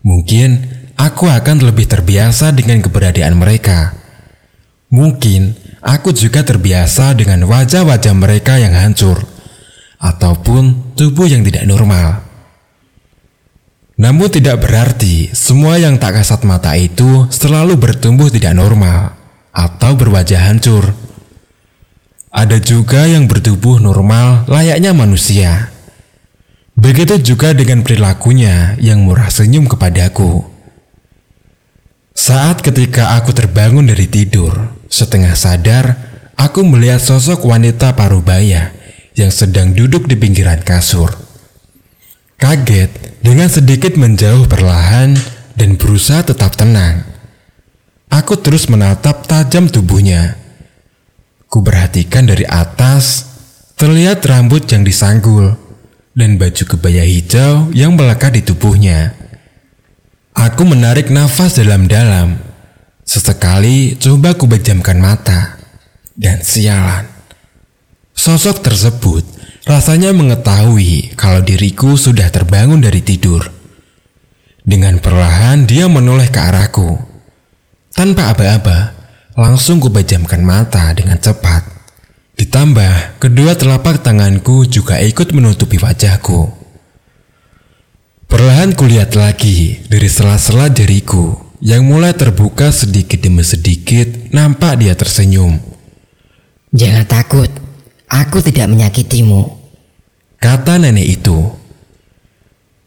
Mungkin 0.02 0.64
aku 0.96 1.28
akan 1.28 1.68
lebih 1.68 1.92
terbiasa 1.92 2.56
dengan 2.56 2.80
keberadaan 2.80 3.36
mereka. 3.36 3.94
Mungkin 4.90 5.60
aku 5.84 6.16
juga 6.16 6.48
terbiasa 6.48 7.12
dengan 7.20 7.44
wajah-wajah 7.44 8.16
mereka 8.16 8.56
yang 8.56 8.72
hancur, 8.72 9.28
ataupun 10.00 10.96
tubuh 10.96 11.28
yang 11.28 11.44
tidak 11.44 11.68
normal. 11.68 12.24
Namun 13.96 14.28
tidak 14.28 14.60
berarti 14.60 15.32
semua 15.32 15.80
yang 15.80 15.96
tak 15.96 16.20
kasat 16.20 16.44
mata 16.44 16.76
itu 16.76 17.32
selalu 17.32 17.80
bertumbuh 17.80 18.28
tidak 18.28 18.52
normal 18.52 19.16
atau 19.56 19.96
berwajah 19.96 20.52
hancur. 20.52 20.92
Ada 22.28 22.60
juga 22.60 23.08
yang 23.08 23.32
bertubuh 23.32 23.80
normal 23.80 24.44
layaknya 24.52 24.92
manusia. 24.92 25.72
Begitu 26.76 27.24
juga 27.24 27.56
dengan 27.56 27.88
perilakunya 27.88 28.76
yang 28.84 29.08
murah 29.08 29.32
senyum 29.32 29.64
kepadaku. 29.64 30.44
Saat 32.12 32.60
ketika 32.68 33.16
aku 33.16 33.32
terbangun 33.32 33.88
dari 33.88 34.12
tidur, 34.12 34.76
setengah 34.92 35.40
sadar, 35.40 35.96
aku 36.36 36.68
melihat 36.68 37.00
sosok 37.00 37.48
wanita 37.48 37.96
parubaya 37.96 38.76
yang 39.16 39.32
sedang 39.32 39.72
duduk 39.72 40.04
di 40.12 40.20
pinggiran 40.20 40.60
kasur. 40.60 41.25
Kaget 42.36 42.92
dengan 43.24 43.48
sedikit 43.48 43.96
menjauh 43.96 44.46
perlahan 44.52 45.16
dan 45.56 45.80
berusaha 45.80 46.20
tetap 46.20 46.60
tenang. 46.60 47.08
Aku 48.12 48.36
terus 48.36 48.68
menatap 48.68 49.24
tajam 49.24 49.72
tubuhnya. 49.72 50.36
Ku 51.48 51.64
perhatikan 51.64 52.28
dari 52.28 52.44
atas, 52.44 53.32
terlihat 53.80 54.20
rambut 54.28 54.68
yang 54.68 54.84
disanggul 54.84 55.56
dan 56.16 56.36
baju 56.36 56.64
kebaya 56.64 57.04
hijau 57.08 57.72
yang 57.72 57.96
melekat 57.96 58.36
di 58.36 58.42
tubuhnya. 58.44 59.16
Aku 60.36 60.68
menarik 60.68 61.08
nafas 61.12 61.56
dalam-dalam. 61.56 62.36
Sesekali 63.08 63.96
coba 63.96 64.36
ku 64.36 64.48
mata. 65.00 65.56
Dan 66.16 66.40
sialan. 66.40 67.08
Sosok 68.16 68.64
tersebut 68.64 69.24
rasanya 69.66 70.14
mengetahui 70.14 71.18
kalau 71.18 71.42
diriku 71.42 71.98
sudah 71.98 72.30
terbangun 72.30 72.80
dari 72.80 73.02
tidur. 73.02 73.50
Dengan 74.66 75.02
perlahan 75.02 75.66
dia 75.66 75.90
menoleh 75.90 76.30
ke 76.30 76.38
arahku. 76.42 76.98
Tanpa 77.94 78.34
aba-aba, 78.34 78.94
langsung 79.38 79.82
ku 79.82 79.90
bejamkan 79.90 80.42
mata 80.42 80.90
dengan 80.94 81.18
cepat. 81.18 81.66
Ditambah, 82.36 83.22
kedua 83.22 83.56
telapak 83.58 84.02
tanganku 84.06 84.68
juga 84.70 85.02
ikut 85.02 85.34
menutupi 85.34 85.82
wajahku. 85.82 86.52
Perlahan 88.26 88.74
kulihat 88.74 89.14
lagi 89.16 89.86
dari 89.88 90.10
sela-sela 90.10 90.68
jariku 90.68 91.38
yang 91.64 91.88
mulai 91.88 92.12
terbuka 92.12 92.74
sedikit 92.74 93.22
demi 93.24 93.46
sedikit 93.46 94.34
nampak 94.36 94.82
dia 94.82 94.98
tersenyum. 94.98 95.56
Jangan 96.76 97.06
takut, 97.08 97.48
aku 98.16 98.40
tidak 98.40 98.72
menyakitimu. 98.72 99.44
Kata 100.40 100.80
nenek 100.80 101.20
itu. 101.20 101.40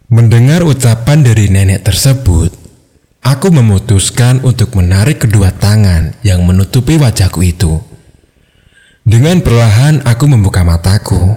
Mendengar 0.08 0.64
ucapan 0.64 1.20
dari 1.20 1.52
nenek 1.52 1.84
tersebut, 1.84 2.48
aku 3.20 3.52
memutuskan 3.52 4.40
untuk 4.40 4.72
menarik 4.72 5.28
kedua 5.28 5.52
tangan 5.52 6.16
yang 6.24 6.40
menutupi 6.48 6.96
wajahku 6.96 7.44
itu. 7.44 7.76
Dengan 9.04 9.44
perlahan 9.44 10.04
aku 10.08 10.24
membuka 10.28 10.64
mataku 10.64 11.36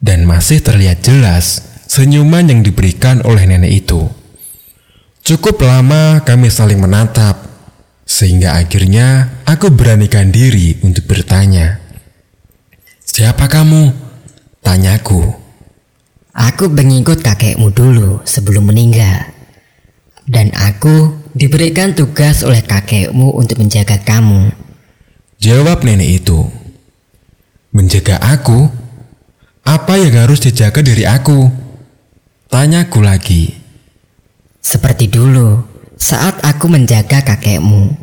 dan 0.00 0.24
masih 0.24 0.64
terlihat 0.64 1.04
jelas 1.04 1.68
senyuman 1.84 2.48
yang 2.48 2.60
diberikan 2.64 3.20
oleh 3.28 3.44
nenek 3.44 3.84
itu. 3.84 4.08
Cukup 5.20 5.60
lama 5.60 6.24
kami 6.24 6.48
saling 6.48 6.80
menatap 6.80 7.44
sehingga 8.08 8.56
akhirnya 8.56 9.28
aku 9.44 9.68
beranikan 9.68 10.32
diri 10.32 10.80
untuk 10.80 11.04
bertanya. 11.04 11.87
Siapa 13.18 13.50
kamu? 13.50 13.90
Tanyaku. 14.62 15.18
Aku 16.38 16.70
mengikut 16.70 17.18
kakekmu 17.18 17.74
dulu 17.74 18.22
sebelum 18.22 18.70
meninggal. 18.70 19.34
Dan 20.22 20.54
aku 20.54 21.18
diberikan 21.34 21.98
tugas 21.98 22.46
oleh 22.46 22.62
kakekmu 22.62 23.34
untuk 23.34 23.58
menjaga 23.58 23.98
kamu. 24.06 24.54
Jawab 25.42 25.82
nenek 25.82 26.22
itu. 26.22 26.46
Menjaga 27.74 28.22
aku? 28.22 28.70
Apa 29.66 29.98
yang 29.98 30.14
harus 30.14 30.38
dijaga 30.38 30.78
dari 30.78 31.02
aku? 31.02 31.50
Tanyaku 32.46 33.02
lagi. 33.02 33.50
Seperti 34.62 35.10
dulu, 35.10 35.66
saat 35.98 36.38
aku 36.46 36.70
menjaga 36.70 37.26
kakekmu, 37.26 37.98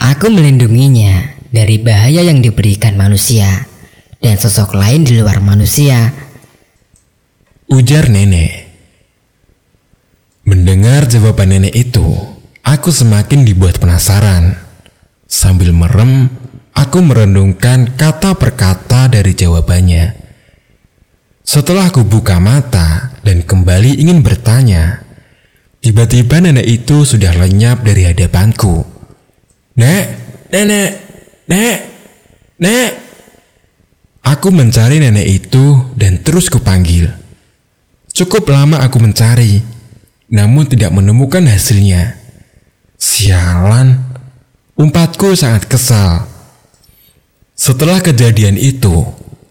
aku 0.00 0.32
melindunginya 0.32 1.28
dari 1.52 1.76
bahaya 1.76 2.24
yang 2.24 2.40
diberikan 2.40 2.96
manusia 2.96 3.68
dan 4.20 4.36
sosok 4.36 4.76
lain 4.76 5.02
di 5.02 5.18
luar 5.18 5.40
manusia. 5.40 6.12
Ujar 7.72 8.12
nenek. 8.12 8.68
Mendengar 10.44 11.08
jawaban 11.08 11.56
nenek 11.56 11.74
itu, 11.74 12.06
aku 12.62 12.92
semakin 12.92 13.42
dibuat 13.42 13.80
penasaran. 13.80 14.56
Sambil 15.30 15.70
merem, 15.70 16.28
Aku 16.80 17.02
merenungkan 17.04 17.98
kata 17.98 18.38
per 18.38 18.54
kata 18.54 19.12
dari 19.12 19.36
jawabannya. 19.36 20.16
Setelah 21.42 21.92
aku 21.92 22.06
buka 22.08 22.38
mata 22.38 23.20
dan 23.26 23.42
kembali 23.42 24.00
ingin 24.00 24.24
bertanya, 24.24 25.04
tiba-tiba 25.84 26.38
nenek 26.38 26.64
itu 26.64 27.02
sudah 27.02 27.34
lenyap 27.34 27.82
dari 27.84 28.08
hadapanku. 28.08 28.86
Nek, 29.76 30.04
nenek, 30.48 30.90
nek, 31.50 31.78
nek. 32.62 32.90
Aku 34.40 34.48
mencari 34.48 35.04
nenek 35.04 35.28
itu 35.28 35.92
dan 36.00 36.24
terus 36.24 36.48
kupanggil. 36.48 37.12
Cukup 38.16 38.48
lama 38.48 38.80
aku 38.80 38.96
mencari, 38.96 39.60
namun 40.32 40.64
tidak 40.64 40.96
menemukan 40.96 41.44
hasilnya. 41.44 42.16
Sialan, 42.96 44.00
umpatku 44.80 45.36
sangat 45.36 45.68
kesal 45.68 46.30
setelah 47.60 48.00
kejadian 48.00 48.56
itu, 48.56 49.04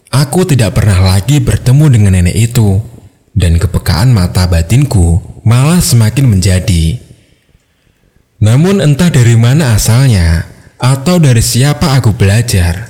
aku 0.09 0.41
tidak 0.41 0.81
pernah 0.81 0.97
lagi 1.13 1.37
bertemu 1.37 1.85
dengan 1.93 2.17
nenek 2.17 2.49
itu, 2.49 2.81
dan 3.37 3.61
kepekaan 3.61 4.09
mata 4.09 4.49
batinku 4.49 5.21
malah 5.45 5.77
semakin 5.77 6.25
menjadi. 6.25 6.97
Namun 8.41 8.81
entah 8.81 9.13
dari 9.13 9.37
mana 9.37 9.77
asalnya, 9.77 10.49
atau 10.81 11.21
dari 11.21 11.45
siapa 11.45 12.01
aku 12.01 12.17
belajar, 12.17 12.89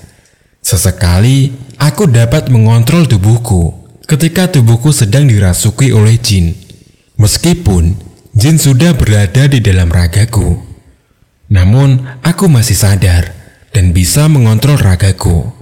sesekali 0.63 1.51
aku 1.79 2.11
dapat 2.11 2.51
mengontrol 2.51 3.07
tubuhku 3.07 3.73
ketika 4.05 4.51
tubuhku 4.51 4.91
sedang 4.91 5.25
dirasuki 5.25 5.95
oleh 5.95 6.19
jin. 6.19 6.53
Meskipun 7.15 7.95
jin 8.35 8.55
sudah 8.59 8.95
berada 8.95 9.47
di 9.47 9.59
dalam 9.59 9.91
ragaku, 9.91 10.59
namun 11.51 12.03
aku 12.23 12.47
masih 12.47 12.75
sadar 12.75 13.31
dan 13.71 13.95
bisa 13.95 14.27
mengontrol 14.27 14.77
ragaku. 14.77 15.55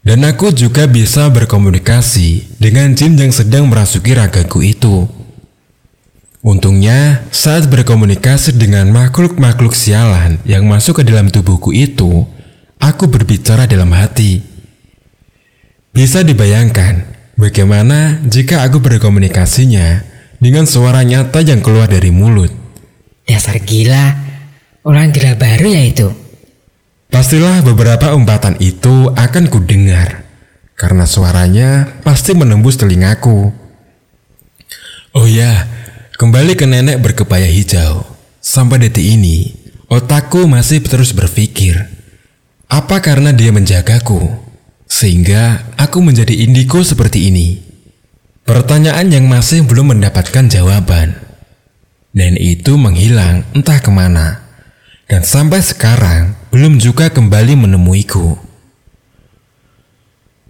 Dan 0.00 0.24
aku 0.24 0.48
juga 0.56 0.88
bisa 0.88 1.28
berkomunikasi 1.28 2.56
dengan 2.56 2.96
jin 2.96 3.20
yang 3.20 3.34
sedang 3.34 3.68
merasuki 3.68 4.16
ragaku 4.16 4.64
itu. 4.64 5.04
Untungnya, 6.40 7.28
saat 7.28 7.68
berkomunikasi 7.68 8.56
dengan 8.56 8.88
makhluk-makhluk 8.88 9.76
sialan 9.76 10.40
yang 10.48 10.64
masuk 10.64 11.04
ke 11.04 11.04
dalam 11.04 11.28
tubuhku 11.28 11.68
itu, 11.76 12.24
aku 12.80 13.12
berbicara 13.12 13.68
dalam 13.68 13.92
hati. 13.92 14.49
Bisa 15.90 16.22
dibayangkan 16.22 17.02
bagaimana 17.34 18.22
jika 18.22 18.62
aku 18.62 18.78
berkomunikasinya 18.78 20.06
dengan 20.38 20.64
suara 20.64 21.02
nyata 21.02 21.42
yang 21.42 21.60
keluar 21.60 21.90
dari 21.90 22.14
mulut. 22.14 22.54
Dasar 23.26 23.58
gila, 23.58 24.14
orang 24.86 25.10
gila 25.10 25.34
baru 25.34 25.66
ya 25.66 25.82
itu. 25.86 26.08
Pastilah 27.10 27.66
beberapa 27.66 28.14
umpatan 28.14 28.54
itu 28.62 29.10
akan 29.10 29.50
kudengar, 29.50 30.22
karena 30.78 31.10
suaranya 31.10 31.98
pasti 32.06 32.38
menembus 32.38 32.78
telingaku. 32.78 33.50
Oh 35.10 35.26
ya, 35.26 35.66
kembali 36.22 36.54
ke 36.54 36.70
nenek 36.70 37.02
berkepaya 37.02 37.50
hijau. 37.50 38.06
Sampai 38.38 38.78
detik 38.78 39.02
ini, 39.02 39.58
otakku 39.90 40.46
masih 40.46 40.86
terus 40.86 41.10
berpikir, 41.10 41.90
apa 42.70 43.02
karena 43.02 43.34
dia 43.34 43.50
menjagaku, 43.50 44.49
sehingga 44.90 45.70
aku 45.78 46.02
menjadi 46.02 46.34
indigo 46.34 46.82
seperti 46.82 47.30
ini? 47.30 47.62
Pertanyaan 48.42 49.14
yang 49.14 49.30
masih 49.30 49.62
belum 49.62 49.94
mendapatkan 49.94 50.50
jawaban. 50.50 51.14
Dan 52.10 52.34
itu 52.34 52.74
menghilang 52.74 53.46
entah 53.54 53.78
ke 53.78 53.94
mana. 53.94 54.42
Dan 55.06 55.22
sampai 55.22 55.62
sekarang 55.62 56.34
belum 56.50 56.82
juga 56.82 57.06
kembali 57.06 57.54
menemuiku. 57.54 58.34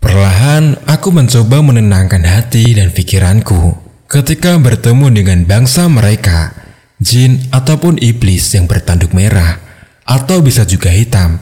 Perlahan 0.00 0.80
aku 0.88 1.12
mencoba 1.12 1.60
menenangkan 1.60 2.24
hati 2.24 2.72
dan 2.72 2.88
pikiranku 2.88 3.76
ketika 4.08 4.56
bertemu 4.56 5.12
dengan 5.12 5.44
bangsa 5.44 5.84
mereka, 5.92 6.56
jin 6.96 7.44
ataupun 7.52 8.00
iblis 8.00 8.56
yang 8.56 8.64
bertanduk 8.64 9.12
merah, 9.12 9.60
atau 10.08 10.40
bisa 10.40 10.64
juga 10.64 10.88
hitam. 10.88 11.36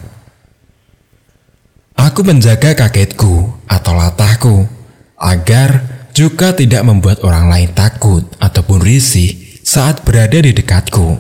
Aku 1.99 2.23
menjaga 2.23 2.79
kagetku 2.79 3.59
atau 3.67 3.93
latahku 3.99 4.71
agar 5.19 5.83
juga 6.15 6.55
tidak 6.55 6.87
membuat 6.87 7.27
orang 7.27 7.51
lain 7.51 7.75
takut 7.75 8.23
ataupun 8.39 8.79
risih 8.79 9.35
saat 9.67 10.07
berada 10.07 10.39
di 10.39 10.55
dekatku. 10.55 11.19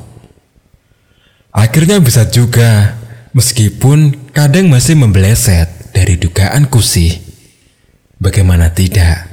Akhirnya 1.50 1.99
bisa 1.99 2.30
juga, 2.30 2.94
meskipun 3.35 4.30
kadang 4.30 4.70
masih 4.70 4.94
membeleset 4.94 5.66
dari 5.90 6.14
dugaanku 6.14 6.78
sih. 6.78 7.26
Bagaimana 8.23 8.70
tidak? 8.70 9.26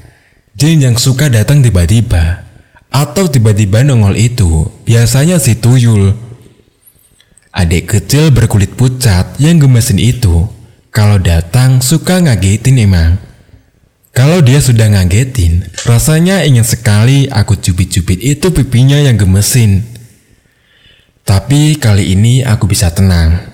Jin 0.57 0.81
yang 0.81 0.97
suka 0.97 1.29
datang 1.29 1.61
tiba-tiba 1.61 2.41
atau 2.89 3.29
tiba-tiba 3.29 3.85
nongol 3.85 4.17
itu 4.17 4.65
biasanya 4.81 5.37
si 5.37 5.53
tuyul. 5.61 6.17
Adik 7.53 7.85
kecil 7.85 8.33
berkulit 8.33 8.73
pucat 8.73 9.37
yang 9.37 9.61
gemesin 9.61 10.01
itu 10.01 10.55
kalau 10.95 11.19
datang 11.19 11.83
suka 11.83 12.23
ngagetin 12.23 12.79
emang. 12.79 13.19
Kalau 14.15 14.39
dia 14.39 14.63
sudah 14.63 14.87
ngagetin, 14.87 15.67
rasanya 15.83 16.47
ingin 16.47 16.63
sekali 16.63 17.27
aku 17.27 17.59
cubit-cubit 17.59 18.23
itu 18.23 18.47
pipinya 18.55 18.95
yang 18.95 19.19
gemesin. 19.19 19.83
Tapi 21.27 21.75
kali 21.75 22.15
ini 22.15 22.47
aku 22.47 22.71
bisa 22.71 22.95
tenang. 22.95 23.51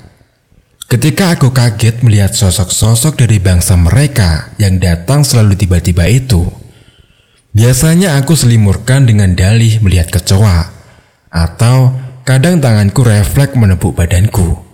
Ketika 0.85 1.33
aku 1.33 1.49
kaget 1.49 2.05
melihat 2.05 2.37
sosok-sosok 2.37 3.25
dari 3.25 3.41
bangsa 3.41 3.73
mereka 3.73 4.53
yang 4.61 4.77
datang 4.77 5.25
selalu 5.25 5.57
tiba-tiba 5.57 6.05
itu, 6.05 6.45
Biasanya 7.51 8.15
aku 8.15 8.31
selimurkan 8.31 9.03
dengan 9.03 9.35
dalih 9.35 9.83
melihat 9.83 10.07
kecoa, 10.07 10.71
atau 11.27 11.91
kadang 12.23 12.63
tanganku 12.63 13.03
refleks 13.03 13.59
menepuk 13.59 13.91
badanku. 13.91 14.70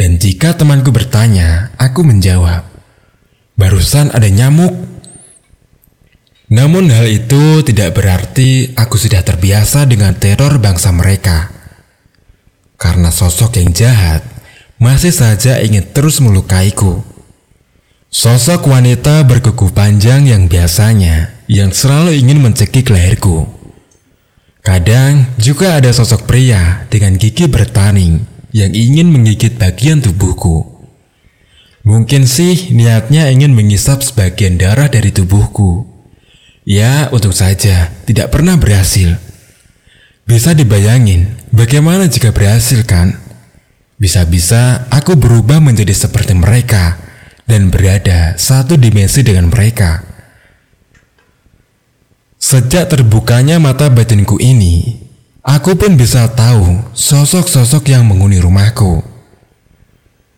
Dan 0.00 0.16
jika 0.16 0.56
temanku 0.56 0.96
bertanya, 0.96 1.76
aku 1.76 2.00
menjawab, 2.00 2.64
barusan 3.52 4.08
ada 4.16 4.32
nyamuk. 4.32 4.72
Namun 6.48 6.88
hal 6.88 7.04
itu 7.04 7.60
tidak 7.60 8.00
berarti 8.00 8.72
aku 8.80 8.96
sudah 8.96 9.20
terbiasa 9.20 9.84
dengan 9.84 10.16
teror 10.16 10.56
bangsa 10.56 10.88
mereka. 10.88 11.52
Karena 12.80 13.12
sosok 13.12 13.60
yang 13.60 13.76
jahat 13.76 14.24
masih 14.80 15.12
saja 15.12 15.60
ingin 15.60 15.84
terus 15.92 16.24
melukaiku. 16.24 17.04
Sosok 18.08 18.72
wanita 18.72 19.20
berkuku 19.28 19.68
panjang 19.68 20.24
yang 20.24 20.48
biasanya 20.48 21.44
yang 21.44 21.76
selalu 21.76 22.16
ingin 22.16 22.40
mencekik 22.40 22.88
leherku. 22.88 23.44
Kadang 24.64 25.28
juga 25.36 25.76
ada 25.76 25.92
sosok 25.92 26.24
pria 26.24 26.88
dengan 26.88 27.20
gigi 27.20 27.44
bertaring 27.52 28.39
yang 28.50 28.74
ingin 28.74 29.10
menggigit 29.10 29.56
bagian 29.56 30.02
tubuhku. 30.02 30.66
Mungkin 31.86 32.28
sih 32.28 32.70
niatnya 32.76 33.32
ingin 33.32 33.56
mengisap 33.56 34.04
sebagian 34.04 34.60
darah 34.60 34.92
dari 34.92 35.10
tubuhku. 35.10 35.88
Ya, 36.68 37.08
untung 37.08 37.32
saja 37.32 37.88
tidak 38.04 38.30
pernah 38.30 38.60
berhasil. 38.60 39.16
Bisa 40.28 40.54
dibayangin 40.54 41.34
bagaimana 41.50 42.06
jika 42.06 42.30
berhasil 42.30 42.84
kan? 42.86 43.16
Bisa-bisa 43.98 44.86
aku 44.88 45.18
berubah 45.18 45.58
menjadi 45.58 45.92
seperti 45.92 46.38
mereka 46.38 47.00
dan 47.50 47.68
berada 47.74 48.38
satu 48.38 48.78
dimensi 48.78 49.26
dengan 49.26 49.50
mereka. 49.50 50.06
Sejak 52.40 52.88
terbukanya 52.88 53.60
mata 53.60 53.92
batinku 53.92 54.40
ini, 54.40 54.96
aku 55.44 55.76
pun 55.76 55.96
bisa 55.96 56.28
tahu 56.32 56.84
sosok-sosok 56.92 57.92
yang 57.92 58.08
menghuni 58.08 58.40
rumahku. 58.40 59.04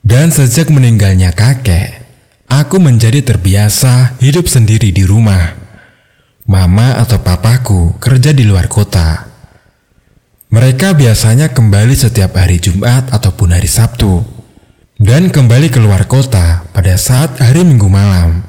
Dan 0.03 0.35
sejak 0.35 0.67
meninggalnya 0.67 1.31
kakek, 1.31 2.03
aku 2.51 2.83
menjadi 2.83 3.23
terbiasa 3.23 4.19
hidup 4.19 4.51
sendiri 4.51 4.91
di 4.91 5.07
rumah. 5.07 5.55
Mama 6.43 6.99
atau 6.99 7.23
papaku 7.23 7.97
kerja 8.03 8.35
di 8.35 8.43
luar 8.43 8.67
kota. 8.67 9.31
Mereka 10.53 10.99
biasanya 10.99 11.55
kembali 11.55 11.95
setiap 11.97 12.37
hari 12.37 12.61
Jumat 12.61 13.09
ataupun 13.15 13.57
hari 13.57 13.71
Sabtu 13.71 14.21
dan 15.01 15.33
kembali 15.33 15.73
keluar 15.73 16.05
kota 16.05 16.67
pada 16.77 16.99
saat 17.01 17.41
hari 17.41 17.65
Minggu 17.65 17.89
malam. 17.89 18.45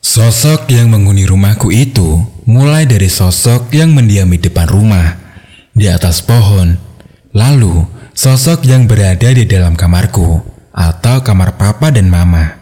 Sosok 0.00 0.72
yang 0.72 0.88
menghuni 0.88 1.28
rumahku 1.28 1.68
itu 1.68 2.24
mulai 2.48 2.88
dari 2.88 3.12
sosok 3.12 3.68
yang 3.76 3.92
mendiami 3.92 4.40
depan 4.40 4.64
rumah, 4.72 5.19
di 5.80 5.88
atas 5.88 6.20
pohon, 6.20 6.76
lalu 7.32 7.88
sosok 8.12 8.68
yang 8.68 8.84
berada 8.84 9.32
di 9.32 9.48
dalam 9.48 9.72
kamarku 9.72 10.44
atau 10.76 11.24
kamar 11.24 11.56
papa 11.56 11.88
dan 11.88 12.12
mama. 12.12 12.60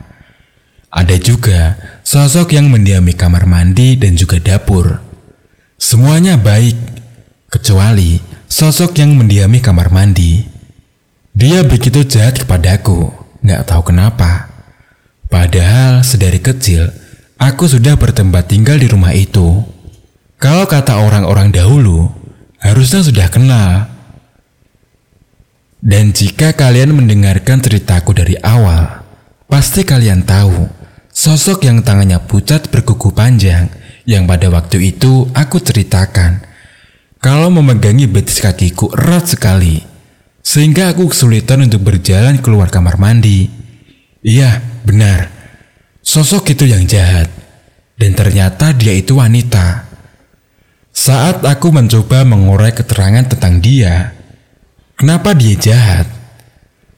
Ada 0.95 1.19
juga 1.19 1.75
sosok 2.07 2.55
yang 2.55 2.71
mendiami 2.71 3.19
kamar 3.19 3.43
mandi 3.51 3.99
dan 3.99 4.15
juga 4.15 4.39
dapur. 4.39 5.03
Semuanya 5.83 6.39
baik, 6.39 6.79
kecuali 7.51 8.23
sosok 8.47 9.03
yang 9.03 9.19
mendiami 9.19 9.59
kamar 9.59 9.91
mandi. 9.91 10.47
Dia 11.35 11.67
begitu 11.67 12.07
jahat 12.07 12.39
kepadaku, 12.39 13.11
nggak 13.43 13.67
tahu 13.67 13.91
kenapa. 13.91 14.47
Padahal 15.27 16.07
sedari 16.07 16.39
kecil, 16.39 16.89
aku 17.37 17.67
sudah 17.67 17.99
bertempat 17.99 18.47
tinggal 18.47 18.79
di 18.79 18.87
rumah 18.87 19.11
itu. 19.11 19.61
Kalau 20.39 20.71
kata 20.71 21.03
orang-orang 21.03 21.51
dahulu, 21.51 22.18
harusnya 22.63 23.03
sudah 23.03 23.29
kenal. 23.31 23.91
Dan 25.79 26.11
jika 26.11 26.53
kalian 26.59 26.91
mendengarkan 26.91 27.63
ceritaku 27.63 28.11
dari 28.11 28.35
awal, 28.43 29.07
pasti 29.47 29.87
kalian 29.87 30.27
tahu 30.27 30.67
sosok 31.15 31.67
yang 31.67 31.87
tangannya 31.87 32.19
pucat 32.27 32.67
berkuku 32.67 33.15
panjang 33.15 33.71
yang 34.03 34.27
pada 34.27 34.51
waktu 34.51 34.95
itu 34.95 35.31
aku 35.31 35.63
ceritakan. 35.63 36.43
Kalau 37.19 37.51
memegangi 37.51 38.07
betis 38.07 38.39
kakiku 38.39 38.95
erat 38.95 39.27
sekali, 39.27 39.83
sehingga 40.39 40.95
aku 40.95 41.11
kesulitan 41.11 41.67
untuk 41.67 41.83
berjalan 41.83 42.39
keluar 42.39 42.71
kamar 42.71 42.97
mandi. 42.97 43.51
Iya, 44.23 44.63
benar. 44.87 45.29
Sosok 46.01 46.55
itu 46.57 46.65
yang 46.65 46.87
jahat. 46.89 47.29
Dan 47.99 48.15
ternyata 48.15 48.71
dia 48.73 48.95
itu 48.95 49.19
wanita. 49.19 49.88
Saat 50.99 51.47
aku 51.47 51.71
mencoba 51.71 52.27
mengorek 52.27 52.83
keterangan 52.83 53.23
tentang 53.23 53.63
dia, 53.63 54.19
kenapa 54.99 55.31
dia 55.31 55.55
jahat? 55.55 56.11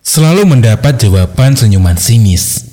Selalu 0.00 0.48
mendapat 0.48 0.96
jawaban 0.96 1.52
senyuman 1.52 2.00
sinis. 2.00 2.64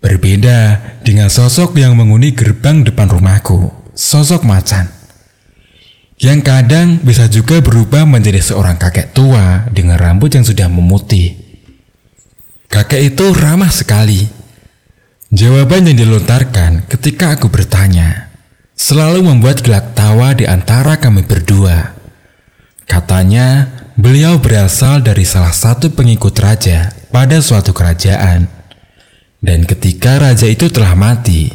Berbeda 0.00 0.80
dengan 1.04 1.28
sosok 1.28 1.76
yang 1.76 1.92
menghuni 1.92 2.32
gerbang 2.32 2.80
depan 2.88 3.12
rumahku, 3.12 3.68
sosok 3.92 4.48
macan 4.48 4.88
yang 6.24 6.40
kadang 6.40 7.02
bisa 7.02 7.28
juga 7.28 7.60
berubah 7.60 8.06
menjadi 8.08 8.40
seorang 8.40 8.80
kakek 8.80 9.12
tua 9.12 9.68
dengan 9.68 10.00
rambut 10.00 10.32
yang 10.32 10.46
sudah 10.46 10.72
memutih. 10.72 11.36
Kakek 12.72 13.12
itu 13.12 13.28
ramah 13.36 13.68
sekali. 13.68 14.24
Jawaban 15.34 15.90
yang 15.90 15.98
dilontarkan 15.98 16.86
ketika 16.86 17.34
aku 17.34 17.50
bertanya, 17.50 18.30
selalu 18.74 19.22
membuat 19.22 19.62
gelak 19.62 19.94
tawa 19.94 20.34
di 20.34 20.44
antara 20.44 20.98
kami 20.98 21.22
berdua. 21.22 21.94
Katanya, 22.84 23.70
beliau 23.96 24.36
berasal 24.42 25.00
dari 25.00 25.24
salah 25.24 25.54
satu 25.54 25.94
pengikut 25.94 26.34
raja 26.36 26.92
pada 27.08 27.40
suatu 27.40 27.70
kerajaan. 27.72 28.50
Dan 29.40 29.64
ketika 29.64 30.20
raja 30.20 30.44
itu 30.50 30.68
telah 30.68 30.92
mati, 30.98 31.48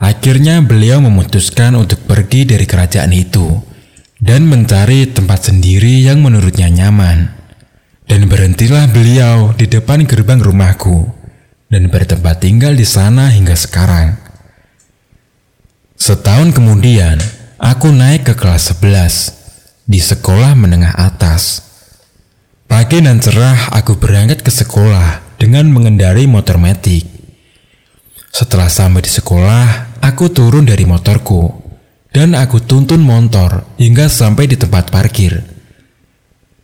akhirnya 0.00 0.62
beliau 0.64 1.02
memutuskan 1.02 1.76
untuk 1.76 2.00
pergi 2.06 2.48
dari 2.48 2.64
kerajaan 2.64 3.12
itu 3.12 3.48
dan 4.20 4.44
mencari 4.46 5.08
tempat 5.08 5.52
sendiri 5.52 6.04
yang 6.04 6.20
menurutnya 6.24 6.68
nyaman. 6.68 7.36
Dan 8.10 8.26
berhentilah 8.26 8.90
beliau 8.90 9.54
di 9.54 9.70
depan 9.70 10.02
gerbang 10.02 10.42
rumahku 10.42 11.06
dan 11.70 11.86
bertempat 11.86 12.42
tinggal 12.42 12.74
di 12.74 12.82
sana 12.82 13.30
hingga 13.30 13.54
sekarang. 13.54 14.29
Setahun 16.00 16.56
kemudian, 16.56 17.20
aku 17.60 17.92
naik 17.92 18.24
ke 18.24 18.32
kelas 18.32 18.72
11 18.72 19.84
di 19.84 20.00
sekolah 20.00 20.56
menengah 20.56 20.96
atas. 20.96 21.60
Pagi 22.64 23.04
dan 23.04 23.20
cerah 23.20 23.68
aku 23.68 24.00
berangkat 24.00 24.40
ke 24.40 24.48
sekolah 24.48 25.36
dengan 25.36 25.68
mengendari 25.68 26.24
motor 26.24 26.56
metik. 26.56 27.04
Setelah 28.32 28.72
sampai 28.72 29.04
di 29.04 29.12
sekolah, 29.12 30.00
aku 30.00 30.32
turun 30.32 30.64
dari 30.64 30.88
motorku 30.88 31.52
dan 32.16 32.32
aku 32.32 32.64
tuntun 32.64 33.04
motor 33.04 33.68
hingga 33.76 34.08
sampai 34.08 34.48
di 34.48 34.56
tempat 34.56 34.88
parkir. 34.88 35.44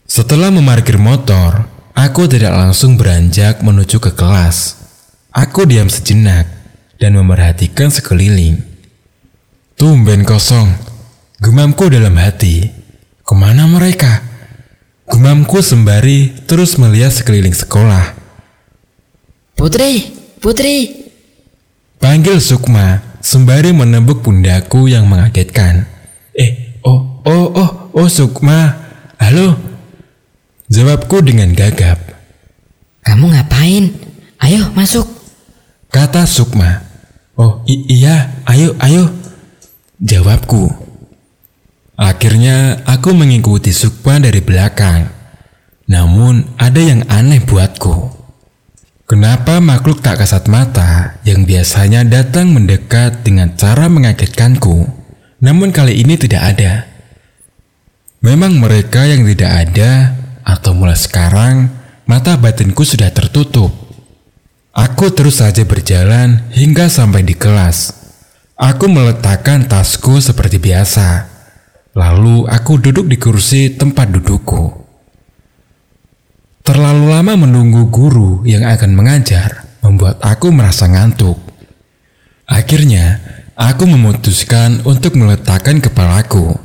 Setelah 0.09 0.49
memarkir 0.49 0.97
motor, 0.97 1.69
aku 1.93 2.25
tidak 2.25 2.57
langsung 2.57 2.97
beranjak 2.97 3.61
menuju 3.61 4.01
ke 4.01 4.17
kelas. 4.17 4.81
Aku 5.29 5.69
diam 5.69 5.93
sejenak 5.93 6.49
dan 6.97 7.13
memerhatikan 7.21 7.93
sekeliling. 7.93 8.76
Tumben 9.77 10.25
kosong, 10.25 10.73
gumamku 11.37 11.93
dalam 11.93 12.17
hati. 12.17 12.65
Ke 13.21 13.37
mana 13.37 13.69
mereka? 13.69 14.25
Gumamku 15.05 15.61
sembari 15.61 16.33
terus 16.49 16.81
melihat 16.81 17.13
sekeliling 17.13 17.53
sekolah. 17.53 18.17
Putri, 19.53 20.17
Putri. 20.41 21.05
Panggil 22.01 22.41
Sukma 22.41 23.21
sembari 23.21 23.77
menembuk 23.77 24.25
pundaku 24.25 24.89
yang 24.89 25.13
mengagetkan. 25.13 25.85
Eh, 26.33 26.81
oh, 26.81 27.21
oh, 27.29 27.47
oh, 27.53 27.71
oh 27.93 28.09
Sukma. 28.09 28.81
Halo. 29.21 29.61
Jawabku 30.73 31.21
dengan 31.21 31.53
gagap. 31.53 32.01
Kamu 33.05 33.29
ngapain? 33.29 33.93
Ayo 34.41 34.73
masuk. 34.73 35.05
Kata 35.93 36.25
Sukma. 36.25 36.81
Oh 37.37 37.61
iya, 37.69 38.41
ayo, 38.49 38.73
ayo. 38.81 39.26
Jawabku. 39.97 40.69
Akhirnya 41.97 42.85
aku 42.85 43.17
mengikuti 43.17 43.73
Sukma 43.73 44.21
dari 44.21 44.45
belakang. 44.45 45.09
Namun 45.89 46.53
ada 46.61 46.77
yang 46.77 47.09
aneh 47.09 47.41
buatku. 47.41 48.13
Kenapa 49.09 49.63
makhluk 49.63 50.03
tak 50.03 50.21
kasat 50.21 50.51
mata 50.53 51.17
yang 51.25 51.49
biasanya 51.49 52.05
datang 52.05 52.53
mendekat 52.53 53.23
dengan 53.23 53.55
cara 53.55 53.87
mengagetkanku, 53.87 54.83
namun 55.41 55.71
kali 55.71 56.03
ini 56.03 56.19
tidak 56.19 56.43
ada? 56.43 56.91
Memang 58.19 58.59
mereka 58.59 59.07
yang 59.07 59.23
tidak 59.23 59.53
ada, 59.71 60.11
atau 60.43 60.75
mulai 60.75 60.99
sekarang 60.99 61.71
mata 62.11 62.35
batinku 62.35 62.83
sudah 62.83 63.15
tertutup. 63.15 63.71
Aku 64.75 65.15
terus 65.15 65.39
saja 65.39 65.63
berjalan 65.63 66.43
hingga 66.51 66.91
sampai 66.91 67.23
di 67.23 67.39
kelas. 67.39 68.06
Aku 68.57 68.89
meletakkan 68.89 69.69
tasku 69.69 70.17
seperti 70.17 70.57
biasa. 70.57 71.29
Lalu 71.93 72.49
aku 72.49 72.81
duduk 72.81 73.09
di 73.09 73.17
kursi 73.21 73.73
tempat 73.77 74.09
dudukku. 74.13 74.85
Terlalu 76.65 77.13
lama 77.13 77.37
menunggu 77.37 77.89
guru 77.93 78.43
yang 78.49 78.65
akan 78.65 78.97
mengajar 78.97 79.65
membuat 79.85 80.21
aku 80.25 80.51
merasa 80.51 80.89
ngantuk. 80.89 81.37
Akhirnya, 82.49 83.21
aku 83.57 83.85
memutuskan 83.85 84.83
untuk 84.89 85.15
meletakkan 85.21 85.79
kepalaku 85.81 86.57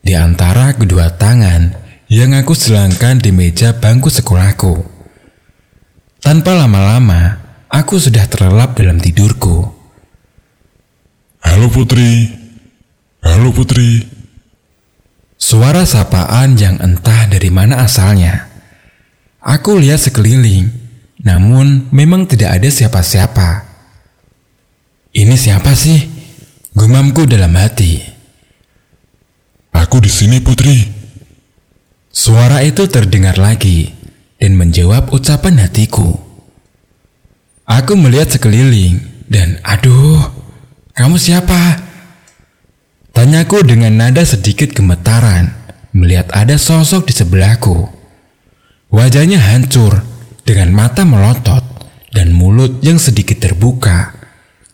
di 0.00 0.12
antara 0.16 0.74
kedua 0.74 1.12
tangan 1.12 1.76
yang 2.08 2.34
aku 2.36 2.52
selangkan 2.52 3.20
di 3.20 3.30
meja 3.32 3.76
bangku 3.76 4.10
sekolahku. 4.10 4.84
Tanpa 6.24 6.56
lama-lama, 6.56 7.44
Aku 7.74 7.98
sudah 7.98 8.22
terlelap 8.30 8.78
dalam 8.78 9.02
tidurku. 9.02 9.73
Halo 11.44 11.68
Putri. 11.68 12.32
Halo 13.20 13.52
Putri. 13.52 14.00
Suara 15.36 15.84
sapaan 15.84 16.56
yang 16.56 16.80
entah 16.80 17.28
dari 17.28 17.52
mana 17.52 17.84
asalnya. 17.84 18.48
Aku 19.44 19.76
lihat 19.76 20.00
sekeliling, 20.00 20.72
namun 21.20 21.92
memang 21.92 22.24
tidak 22.24 22.56
ada 22.56 22.68
siapa-siapa. 22.72 23.68
Ini 25.12 25.36
siapa 25.36 25.76
sih? 25.76 26.00
Gumamku 26.72 27.28
dalam 27.28 27.52
hati. 27.60 28.00
Aku 29.76 30.00
di 30.00 30.08
sini, 30.08 30.40
Putri. 30.40 30.80
Suara 32.08 32.64
itu 32.64 32.88
terdengar 32.88 33.36
lagi 33.36 33.92
dan 34.40 34.56
menjawab 34.56 35.12
ucapan 35.12 35.60
hatiku. 35.60 36.16
Aku 37.68 38.00
melihat 38.00 38.32
sekeliling 38.32 39.28
dan 39.28 39.60
aduh, 39.60 40.43
kamu 40.94 41.18
siapa? 41.18 41.82
Tanyaku 43.10 43.66
dengan 43.66 43.98
nada 43.98 44.22
sedikit 44.22 44.70
gemetaran 44.70 45.50
melihat 45.90 46.30
ada 46.30 46.54
sosok 46.54 47.10
di 47.10 47.14
sebelahku. 47.14 47.90
Wajahnya 48.94 49.42
hancur 49.42 50.06
dengan 50.46 50.70
mata 50.70 51.02
melotot 51.02 51.66
dan 52.14 52.30
mulut 52.30 52.78
yang 52.86 53.02
sedikit 53.02 53.42
terbuka. 53.42 54.14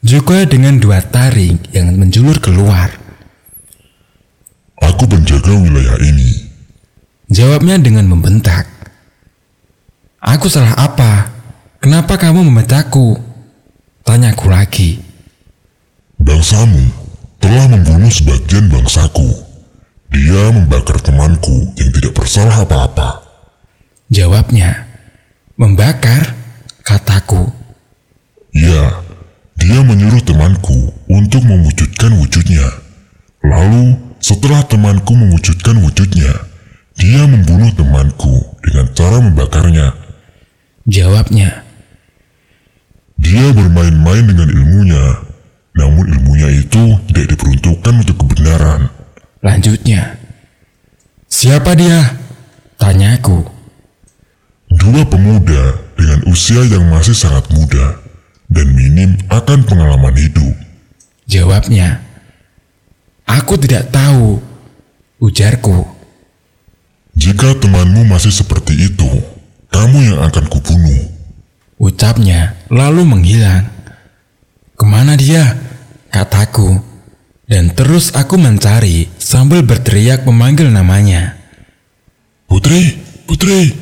Juga 0.01 0.45
dengan 0.45 0.77
dua 0.81 1.01
taring 1.01 1.73
yang 1.73 1.93
menjulur 1.97 2.37
keluar. 2.41 2.89
Aku 4.81 5.05
penjaga 5.09 5.57
wilayah 5.57 5.97
ini. 6.05 6.49
Jawabnya 7.33 7.81
dengan 7.81 8.09
membentak. 8.09 8.69
Aku 10.21 10.53
salah 10.53 10.77
apa? 10.77 11.33
Kenapa 11.81 12.21
kamu 12.21 12.45
membentakku? 12.45 13.17
Tanyaku 14.05 14.49
lagi. 14.53 15.10
Bangsamu 16.21 16.85
telah 17.41 17.65
membunuh 17.73 18.13
sebagian 18.13 18.69
bangsaku. 18.69 19.25
Dia 20.13 20.53
membakar 20.53 21.01
temanku 21.01 21.73
yang 21.81 21.91
tidak 21.97 22.13
bersalah 22.13 22.67
apa-apa. 22.67 23.25
Jawabnya, 24.11 24.85
membakar, 25.57 26.35
kataku. 26.83 27.49
Ya, 28.53 29.01
dia 29.55 29.81
menyuruh 29.81 30.21
temanku 30.21 30.93
untuk 31.07 31.47
mewujudkan 31.47 32.13
wujudnya. 32.19 32.69
Lalu, 33.41 33.97
setelah 34.19 34.67
temanku 34.67 35.15
mewujudkan 35.15 35.79
wujudnya, 35.81 36.35
dia 36.99 37.23
membunuh 37.25 37.73
temanku 37.73 38.61
dengan 38.61 38.91
cara 38.93 39.17
membakarnya. 39.23 39.95
Jawabnya, 40.91 41.65
dia 43.17 43.47
bermain-main 43.55 44.27
dengan 44.27 44.49
ilmunya, 44.51 45.05
namun 45.75 46.11
ilmunya 46.11 46.51
itu 46.51 46.99
tidak 47.11 47.37
diperuntukkan 47.37 47.95
untuk 48.03 48.17
kebenaran. 48.27 48.91
Lanjutnya, 49.41 50.19
siapa 51.31 51.73
dia? 51.79 52.19
Tanyaku. 52.81 53.47
Dua 54.71 55.03
pemuda 55.05 55.79
dengan 55.99 56.21
usia 56.31 56.63
yang 56.65 56.87
masih 56.89 57.15
sangat 57.15 57.51
muda 57.53 58.01
dan 58.51 58.67
minim 58.75 59.19
akan 59.31 59.63
pengalaman 59.67 60.15
hidup. 60.17 60.55
Jawabnya, 61.31 62.03
aku 63.27 63.55
tidak 63.61 63.91
tahu. 63.95 64.43
Ujarku. 65.21 65.85
Jika 67.13 67.53
temanmu 67.61 68.09
masih 68.09 68.33
seperti 68.33 68.73
itu, 68.89 69.11
kamu 69.69 70.01
yang 70.01 70.19
akan 70.25 70.49
kubunuh. 70.49 71.13
Ucapnya 71.77 72.57
lalu 72.73 73.05
menghilang. 73.05 73.69
Ke 74.81 74.89
mana 74.89 75.13
dia? 75.13 75.61
Kataku. 76.09 76.81
Dan 77.45 77.77
terus 77.77 78.17
aku 78.17 78.41
mencari 78.41 79.13
sambil 79.21 79.61
berteriak 79.61 80.25
memanggil 80.25 80.73
namanya. 80.73 81.37
Putri, 82.49 82.97
Putri. 83.29 83.77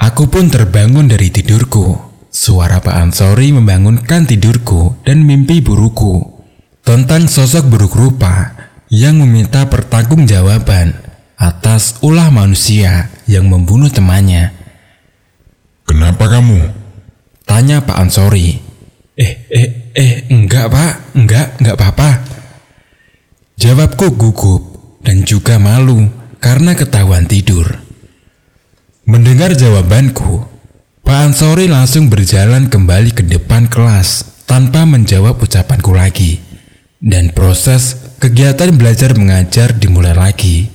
Aku 0.00 0.32
pun 0.32 0.48
terbangun 0.48 1.04
dari 1.04 1.28
tidurku. 1.28 2.00
Suara 2.32 2.80
Pak 2.80 2.96
Ansori 2.96 3.52
membangunkan 3.52 4.24
tidurku 4.24 5.04
dan 5.04 5.20
mimpi 5.20 5.60
buruku 5.60 6.32
tentang 6.80 7.28
sosok 7.28 7.68
buruk 7.68 7.92
rupa 7.92 8.56
yang 8.88 9.20
meminta 9.20 9.68
pertanggungjawaban 9.68 10.96
atas 11.36 12.00
ulah 12.00 12.32
manusia 12.32 13.12
yang 13.28 13.52
membunuh 13.52 13.92
temannya. 13.92 14.50
Kenapa 15.84 16.24
kamu? 16.24 16.72
Tanya 17.44 17.84
Pak 17.84 18.00
Ansori. 18.00 18.63
Eh, 19.14 19.46
eh, 19.46 19.94
eh, 19.94 20.14
enggak 20.26 20.74
pak, 20.74 21.14
enggak, 21.14 21.62
enggak 21.62 21.78
apa-apa. 21.78 22.10
Jawabku 23.54 24.18
gugup 24.18 24.62
dan 25.06 25.22
juga 25.22 25.62
malu 25.62 26.10
karena 26.42 26.74
ketahuan 26.74 27.30
tidur. 27.30 27.78
Mendengar 29.06 29.54
jawabanku, 29.54 30.50
Pak 31.04 31.18
Ansori 31.30 31.70
langsung 31.70 32.10
berjalan 32.10 32.66
kembali 32.66 33.14
ke 33.14 33.22
depan 33.22 33.70
kelas 33.70 34.42
tanpa 34.50 34.82
menjawab 34.82 35.38
ucapanku 35.38 35.94
lagi. 35.94 36.40
Dan 36.98 37.36
proses 37.36 38.16
kegiatan 38.16 38.72
belajar 38.74 39.12
mengajar 39.14 39.76
dimulai 39.76 40.16
lagi. 40.16 40.72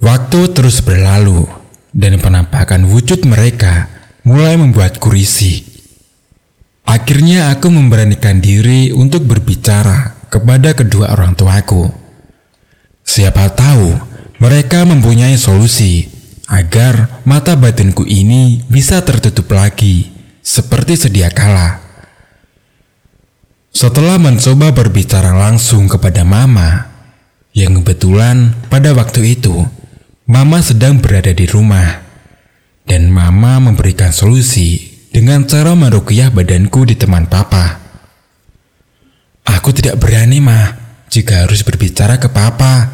Waktu 0.00 0.54
terus 0.56 0.80
berlalu 0.80 1.44
dan 1.90 2.16
penampakan 2.22 2.86
wujud 2.88 3.26
mereka 3.26 3.90
mulai 4.22 4.54
membuatku 4.56 5.10
risih. 5.10 5.69
Akhirnya 6.90 7.54
aku 7.54 7.70
memberanikan 7.70 8.42
diri 8.42 8.90
untuk 8.90 9.22
berbicara 9.22 10.26
kepada 10.26 10.74
kedua 10.74 11.14
orang 11.14 11.38
tuaku. 11.38 11.86
Siapa 13.06 13.46
tahu 13.54 13.94
mereka 14.42 14.82
mempunyai 14.82 15.38
solusi 15.38 16.10
agar 16.50 17.22
mata 17.22 17.54
batinku 17.54 18.02
ini 18.02 18.66
bisa 18.66 19.06
tertutup 19.06 19.54
lagi 19.54 20.10
seperti 20.42 20.98
sedia 20.98 21.30
kala. 21.30 21.78
Setelah 23.70 24.18
mencoba 24.18 24.74
berbicara 24.74 25.30
langsung 25.30 25.86
kepada 25.86 26.26
Mama, 26.26 26.90
yang 27.54 27.78
kebetulan 27.78 28.50
pada 28.66 28.90
waktu 28.98 29.38
itu 29.38 29.62
Mama 30.26 30.58
sedang 30.58 30.98
berada 30.98 31.30
di 31.30 31.46
rumah, 31.46 32.02
dan 32.82 33.14
Mama 33.14 33.62
memberikan 33.62 34.10
solusi 34.10 34.89
dengan 35.10 35.42
cara 35.44 35.74
merukyah 35.74 36.30
badanku 36.30 36.86
di 36.86 36.94
teman 36.94 37.26
Papa. 37.26 37.82
Aku 39.42 39.74
tidak 39.74 39.98
berani, 39.98 40.38
mah, 40.38 40.78
jika 41.10 41.44
harus 41.44 41.66
berbicara 41.66 42.16
ke 42.22 42.30
Papa. 42.30 42.88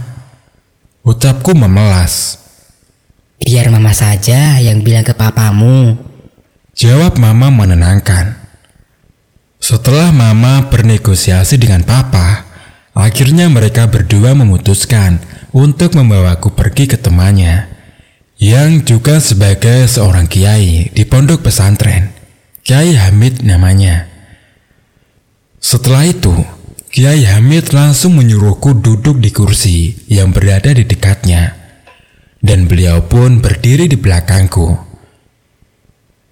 Ucapku 1.07 1.55
memelas. 1.55 2.43
Biar 3.39 3.71
mama 3.71 3.95
saja 3.95 4.59
yang 4.59 4.83
bilang 4.83 5.07
ke 5.07 5.15
papamu. 5.15 5.95
Jawab 6.75 7.21
mama 7.21 7.47
menenangkan. 7.53 8.35
Setelah 9.63 10.11
mama 10.11 10.67
bernegosiasi 10.67 11.63
dengan 11.63 11.87
papa, 11.87 12.43
akhirnya 12.91 13.47
mereka 13.47 13.87
berdua 13.87 14.35
memutuskan 14.35 15.23
untuk 15.55 15.95
membawaku 15.95 16.59
pergi 16.59 16.91
ke 16.91 16.99
temannya 16.99 17.76
yang 18.37 18.85
juga 18.85 19.17
sebagai 19.21 19.89
seorang 19.89 20.29
kiai 20.29 20.93
di 20.93 21.03
pondok 21.09 21.49
pesantren. 21.49 22.13
Kiai 22.61 22.99
Hamid 22.99 23.47
namanya. 23.47 24.11
Setelah 25.63 26.05
itu, 26.07 26.35
Kiai 26.97 27.29
Hamid 27.29 27.77
langsung 27.77 28.17
menyuruhku 28.17 28.73
duduk 28.81 29.21
di 29.21 29.29
kursi 29.29 29.93
yang 30.09 30.33
berada 30.33 30.73
di 30.73 30.81
dekatnya 30.81 31.53
dan 32.41 32.65
beliau 32.65 33.05
pun 33.05 33.45
berdiri 33.45 33.85
di 33.85 34.01
belakangku. 34.01 34.81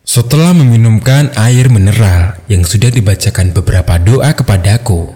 Setelah 0.09 0.57
meminumkan 0.57 1.37
air 1.37 1.69
mineral 1.69 2.41
yang 2.49 2.65
sudah 2.65 2.89
dibacakan 2.89 3.53
beberapa 3.53 4.01
doa 4.01 4.33
kepadaku, 4.33 5.13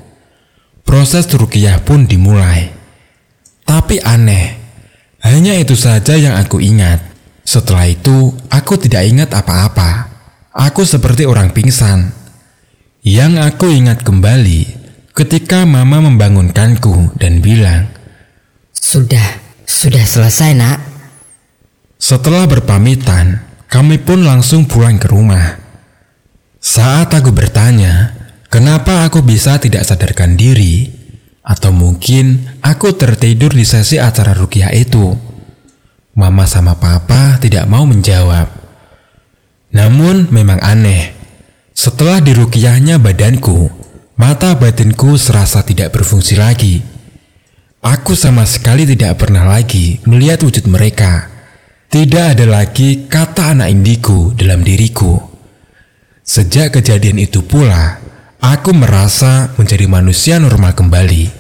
proses 0.85 1.25
rukiah 1.33 1.81
pun 1.81 2.05
dimulai. 2.05 2.69
Tapi 3.65 4.05
aneh, 4.05 4.58
hanya 5.23 5.59
itu 5.59 5.75
saja 5.75 6.15
yang 6.15 6.39
aku 6.39 6.63
ingat. 6.63 7.03
Setelah 7.43 7.91
itu, 7.91 8.31
aku 8.53 8.79
tidak 8.79 9.03
ingat 9.09 9.31
apa-apa. 9.35 10.07
Aku 10.55 10.87
seperti 10.87 11.27
orang 11.27 11.51
pingsan. 11.51 12.15
Yang 13.03 13.33
aku 13.41 13.67
ingat 13.73 14.05
kembali 14.05 14.79
ketika 15.17 15.67
mama 15.67 15.99
membangunkanku 16.05 17.19
dan 17.19 17.43
bilang, 17.43 17.91
Sudah, 18.71 19.43
sudah 19.67 20.05
selesai 20.07 20.51
nak. 20.55 20.79
Setelah 21.99 22.47
berpamitan, 22.47 23.43
kami 23.67 23.99
pun 23.99 24.23
langsung 24.23 24.71
pulang 24.71 25.03
ke 25.03 25.11
rumah. 25.11 25.59
Saat 26.63 27.11
aku 27.15 27.35
bertanya, 27.35 28.15
kenapa 28.47 29.03
aku 29.03 29.23
bisa 29.23 29.59
tidak 29.59 29.83
sadarkan 29.83 30.39
diri, 30.39 30.98
atau 31.49 31.73
mungkin 31.73 32.61
aku 32.61 32.93
tertidur 32.93 33.57
di 33.57 33.65
sesi 33.65 33.97
acara 33.97 34.37
rukiah 34.37 34.69
itu. 34.77 35.17
Mama 36.13 36.45
sama 36.45 36.77
papa 36.77 37.41
tidak 37.41 37.65
mau 37.65 37.89
menjawab. 37.89 38.53
Namun 39.73 40.29
memang 40.29 40.61
aneh. 40.61 41.17
Setelah 41.73 42.21
dirukiahnya 42.21 43.01
badanku, 43.01 43.73
mata 44.21 44.53
batinku 44.59 45.17
serasa 45.17 45.65
tidak 45.65 45.97
berfungsi 45.97 46.37
lagi. 46.37 46.85
Aku 47.81 48.19
sama 48.19 48.45
sekali 48.45 48.85
tidak 48.85 49.23
pernah 49.23 49.47
lagi 49.47 50.03
melihat 50.05 50.43
wujud 50.45 50.67
mereka. 50.69 51.31
Tidak 51.89 52.37
ada 52.37 52.45
lagi 52.45 53.09
kata 53.09 53.57
anak 53.57 53.73
indigo 53.73 54.35
dalam 54.37 54.61
diriku. 54.61 55.17
Sejak 56.21 56.77
kejadian 56.77 57.23
itu 57.23 57.41
pula, 57.47 58.03
aku 58.43 58.75
merasa 58.77 59.55
menjadi 59.57 59.87
manusia 59.89 60.37
normal 60.43 60.77
kembali. 60.77 61.38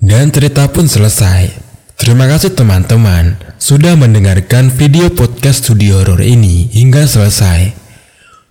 Dan 0.00 0.32
cerita 0.32 0.64
pun 0.72 0.88
selesai. 0.88 1.52
Terima 2.00 2.24
kasih 2.24 2.56
teman-teman 2.56 3.36
sudah 3.60 4.00
mendengarkan 4.00 4.72
video 4.72 5.12
podcast 5.12 5.68
studio 5.68 6.00
horror 6.00 6.24
ini 6.24 6.72
hingga 6.72 7.04
selesai. 7.04 7.76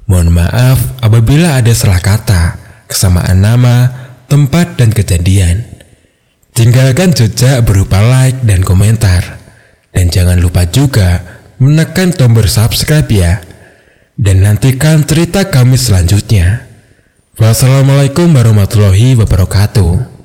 Mohon 0.06 0.46
maaf 0.46 0.78
apabila 1.02 1.58
ada 1.58 1.74
salah 1.74 1.98
kata, 1.98 2.62
kesamaan 2.86 3.42
nama, 3.42 3.90
tempat, 4.30 4.78
dan 4.78 4.94
kejadian. 4.94 5.66
Tinggalkan 6.54 7.18
jejak 7.18 7.66
berupa 7.66 7.98
like 7.98 8.46
dan 8.46 8.62
komentar. 8.62 9.42
Dan 9.90 10.14
jangan 10.14 10.38
lupa 10.38 10.70
juga 10.70 11.26
menekan 11.58 12.14
tombol 12.14 12.46
subscribe 12.46 13.10
ya. 13.10 13.42
Dan 14.14 14.46
nantikan 14.46 15.02
cerita 15.02 15.50
kami 15.50 15.82
selanjutnya. 15.82 16.70
Wassalamualaikum 17.42 18.30
warahmatullahi 18.38 19.18
wabarakatuh. 19.18 20.19